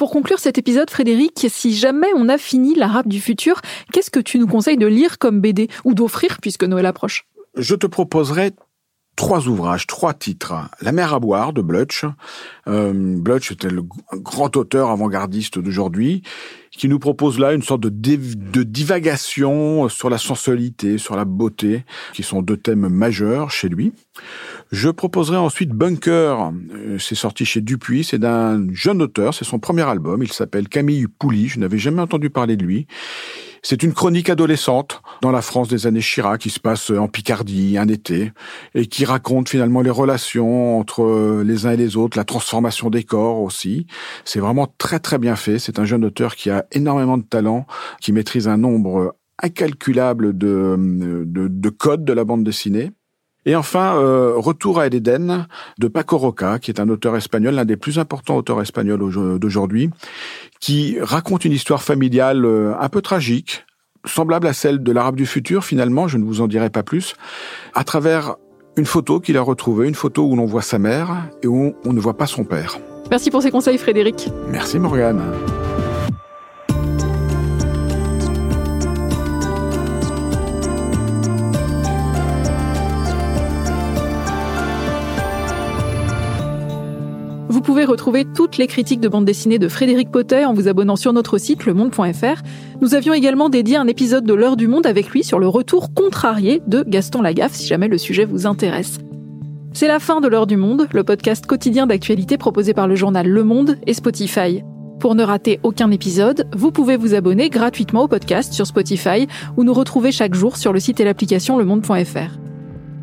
Pour 0.00 0.10
conclure 0.10 0.38
cet 0.38 0.56
épisode, 0.56 0.88
Frédéric, 0.88 1.46
si 1.50 1.76
jamais 1.76 2.06
on 2.16 2.30
a 2.30 2.38
fini 2.38 2.74
l'arabe 2.74 3.06
du 3.06 3.20
futur, 3.20 3.60
qu'est-ce 3.92 4.10
que 4.10 4.18
tu 4.18 4.38
nous 4.38 4.46
conseilles 4.46 4.78
de 4.78 4.86
lire 4.86 5.18
comme 5.18 5.42
BD 5.42 5.68
ou 5.84 5.92
d'offrir 5.92 6.38
puisque 6.40 6.64
Noël 6.64 6.86
approche? 6.86 7.26
Je 7.54 7.74
te 7.74 7.86
proposerai 7.86 8.52
trois 9.20 9.48
ouvrages, 9.48 9.86
trois 9.86 10.14
titres. 10.14 10.54
La 10.80 10.92
mer 10.92 11.12
à 11.12 11.20
boire 11.20 11.52
de 11.52 11.60
Blutch. 11.60 12.06
Euh, 12.68 12.92
Blutch 12.94 13.52
était 13.52 13.68
le 13.68 13.82
grand 14.14 14.56
auteur 14.56 14.88
avant-gardiste 14.88 15.58
d'aujourd'hui 15.58 16.22
qui 16.70 16.88
nous 16.88 16.98
propose 16.98 17.38
là 17.38 17.52
une 17.52 17.62
sorte 17.62 17.82
de, 17.82 17.90
de 17.90 18.62
divagation 18.62 19.90
sur 19.90 20.08
la 20.08 20.16
sensualité, 20.16 20.96
sur 20.96 21.16
la 21.16 21.26
beauté, 21.26 21.84
qui 22.14 22.22
sont 22.22 22.40
deux 22.40 22.56
thèmes 22.56 22.88
majeurs 22.88 23.50
chez 23.50 23.68
lui. 23.68 23.92
Je 24.72 24.88
proposerai 24.88 25.36
ensuite 25.36 25.72
Bunker. 25.72 26.52
Euh, 26.72 26.98
c'est 26.98 27.14
sorti 27.14 27.44
chez 27.44 27.60
Dupuis. 27.60 28.04
C'est 28.04 28.18
d'un 28.18 28.72
jeune 28.72 29.02
auteur. 29.02 29.34
C'est 29.34 29.44
son 29.44 29.58
premier 29.58 29.82
album. 29.82 30.22
Il 30.22 30.32
s'appelle 30.32 30.66
Camille 30.66 31.08
Pouly. 31.08 31.48
Je 31.48 31.60
n'avais 31.60 31.76
jamais 31.76 32.00
entendu 32.00 32.30
parler 32.30 32.56
de 32.56 32.64
lui. 32.64 32.86
C'est 33.62 33.82
une 33.82 33.92
chronique 33.92 34.30
adolescente 34.30 35.02
dans 35.22 35.30
la 35.30 35.42
France 35.42 35.68
des 35.68 35.86
années 35.86 36.00
Chirac 36.00 36.40
qui 36.40 36.50
se 36.50 36.60
passe 36.60 36.90
en 36.90 37.08
Picardie 37.08 37.76
un 37.78 37.88
été 37.88 38.32
et 38.74 38.86
qui 38.86 39.04
raconte 39.04 39.48
finalement 39.48 39.82
les 39.82 39.90
relations 39.90 40.78
entre 40.78 41.42
les 41.44 41.66
uns 41.66 41.72
et 41.72 41.76
les 41.76 41.96
autres, 41.96 42.16
la 42.16 42.24
transformation 42.24 42.90
des 42.90 43.04
corps 43.04 43.40
aussi. 43.40 43.86
C'est 44.24 44.40
vraiment 44.40 44.66
très 44.78 44.98
très 44.98 45.18
bien 45.18 45.36
fait. 45.36 45.58
C'est 45.58 45.78
un 45.78 45.84
jeune 45.84 46.04
auteur 46.04 46.36
qui 46.36 46.50
a 46.50 46.64
énormément 46.72 47.18
de 47.18 47.24
talent, 47.24 47.66
qui 48.00 48.12
maîtrise 48.12 48.48
un 48.48 48.56
nombre 48.56 49.14
incalculable 49.42 50.36
de, 50.36 50.76
de, 51.26 51.48
de 51.48 51.68
codes 51.70 52.04
de 52.04 52.12
la 52.12 52.24
bande 52.24 52.44
dessinée. 52.44 52.92
Et 53.50 53.56
enfin, 53.56 53.96
euh, 53.96 54.34
Retour 54.36 54.78
à 54.78 54.86
Eden 54.86 55.48
de 55.76 55.88
Paco 55.88 56.16
Roca, 56.18 56.60
qui 56.60 56.70
est 56.70 56.78
un 56.78 56.88
auteur 56.88 57.16
espagnol, 57.16 57.56
l'un 57.56 57.64
des 57.64 57.76
plus 57.76 57.98
importants 57.98 58.36
auteurs 58.36 58.62
espagnols 58.62 59.00
d'aujourd'hui, 59.40 59.90
qui 60.60 60.98
raconte 61.00 61.44
une 61.44 61.50
histoire 61.50 61.82
familiale 61.82 62.44
euh, 62.44 62.74
un 62.78 62.88
peu 62.88 63.02
tragique, 63.02 63.66
semblable 64.04 64.46
à 64.46 64.52
celle 64.52 64.84
de 64.84 64.92
l'Arabe 64.92 65.16
du 65.16 65.26
futur, 65.26 65.64
finalement, 65.64 66.06
je 66.06 66.16
ne 66.16 66.24
vous 66.24 66.40
en 66.42 66.46
dirai 66.46 66.70
pas 66.70 66.84
plus, 66.84 67.14
à 67.74 67.82
travers 67.82 68.36
une 68.76 68.86
photo 68.86 69.18
qu'il 69.18 69.36
a 69.36 69.42
retrouvée, 69.42 69.88
une 69.88 69.96
photo 69.96 70.22
où 70.22 70.36
l'on 70.36 70.46
voit 70.46 70.62
sa 70.62 70.78
mère 70.78 71.28
et 71.42 71.48
où 71.48 71.74
on 71.84 71.92
ne 71.92 71.98
voit 71.98 72.16
pas 72.16 72.28
son 72.28 72.44
père. 72.44 72.78
Merci 73.10 73.32
pour 73.32 73.42
ces 73.42 73.50
conseils, 73.50 73.78
Frédéric. 73.78 74.28
Merci, 74.46 74.78
Morgane. 74.78 75.20
Pouvez 87.70 87.84
retrouver 87.84 88.24
toutes 88.24 88.58
les 88.58 88.66
critiques 88.66 88.98
de 88.98 89.06
bande 89.06 89.24
dessinée 89.24 89.60
de 89.60 89.68
Frédéric 89.68 90.10
Potet 90.10 90.44
en 90.44 90.54
vous 90.54 90.66
abonnant 90.66 90.96
sur 90.96 91.12
notre 91.12 91.38
site 91.38 91.66
lemonde.fr. 91.66 92.42
Nous 92.80 92.96
avions 92.96 93.14
également 93.14 93.48
dédié 93.48 93.76
un 93.76 93.86
épisode 93.86 94.24
de 94.24 94.34
l'heure 94.34 94.56
du 94.56 94.66
monde 94.66 94.86
avec 94.86 95.10
lui 95.10 95.22
sur 95.22 95.38
le 95.38 95.46
retour 95.46 95.94
contrarié 95.94 96.62
de 96.66 96.82
Gaston 96.84 97.22
Lagaffe 97.22 97.52
si 97.52 97.68
jamais 97.68 97.86
le 97.86 97.96
sujet 97.96 98.24
vous 98.24 98.48
intéresse. 98.48 98.98
C'est 99.72 99.86
la 99.86 100.00
fin 100.00 100.20
de 100.20 100.26
l'heure 100.26 100.48
du 100.48 100.56
monde, 100.56 100.88
le 100.92 101.04
podcast 101.04 101.46
quotidien 101.46 101.86
d'actualité 101.86 102.38
proposé 102.38 102.74
par 102.74 102.88
le 102.88 102.96
journal 102.96 103.28
Le 103.28 103.44
Monde 103.44 103.78
et 103.86 103.94
Spotify. 103.94 104.64
Pour 104.98 105.14
ne 105.14 105.22
rater 105.22 105.60
aucun 105.62 105.92
épisode, 105.92 106.48
vous 106.52 106.72
pouvez 106.72 106.96
vous 106.96 107.14
abonner 107.14 107.50
gratuitement 107.50 108.02
au 108.02 108.08
podcast 108.08 108.52
sur 108.52 108.66
Spotify 108.66 109.28
ou 109.56 109.62
nous 109.62 109.74
retrouver 109.74 110.10
chaque 110.10 110.34
jour 110.34 110.56
sur 110.56 110.72
le 110.72 110.80
site 110.80 110.98
et 110.98 111.04
l'application 111.04 111.56
lemonde.fr. 111.56 112.49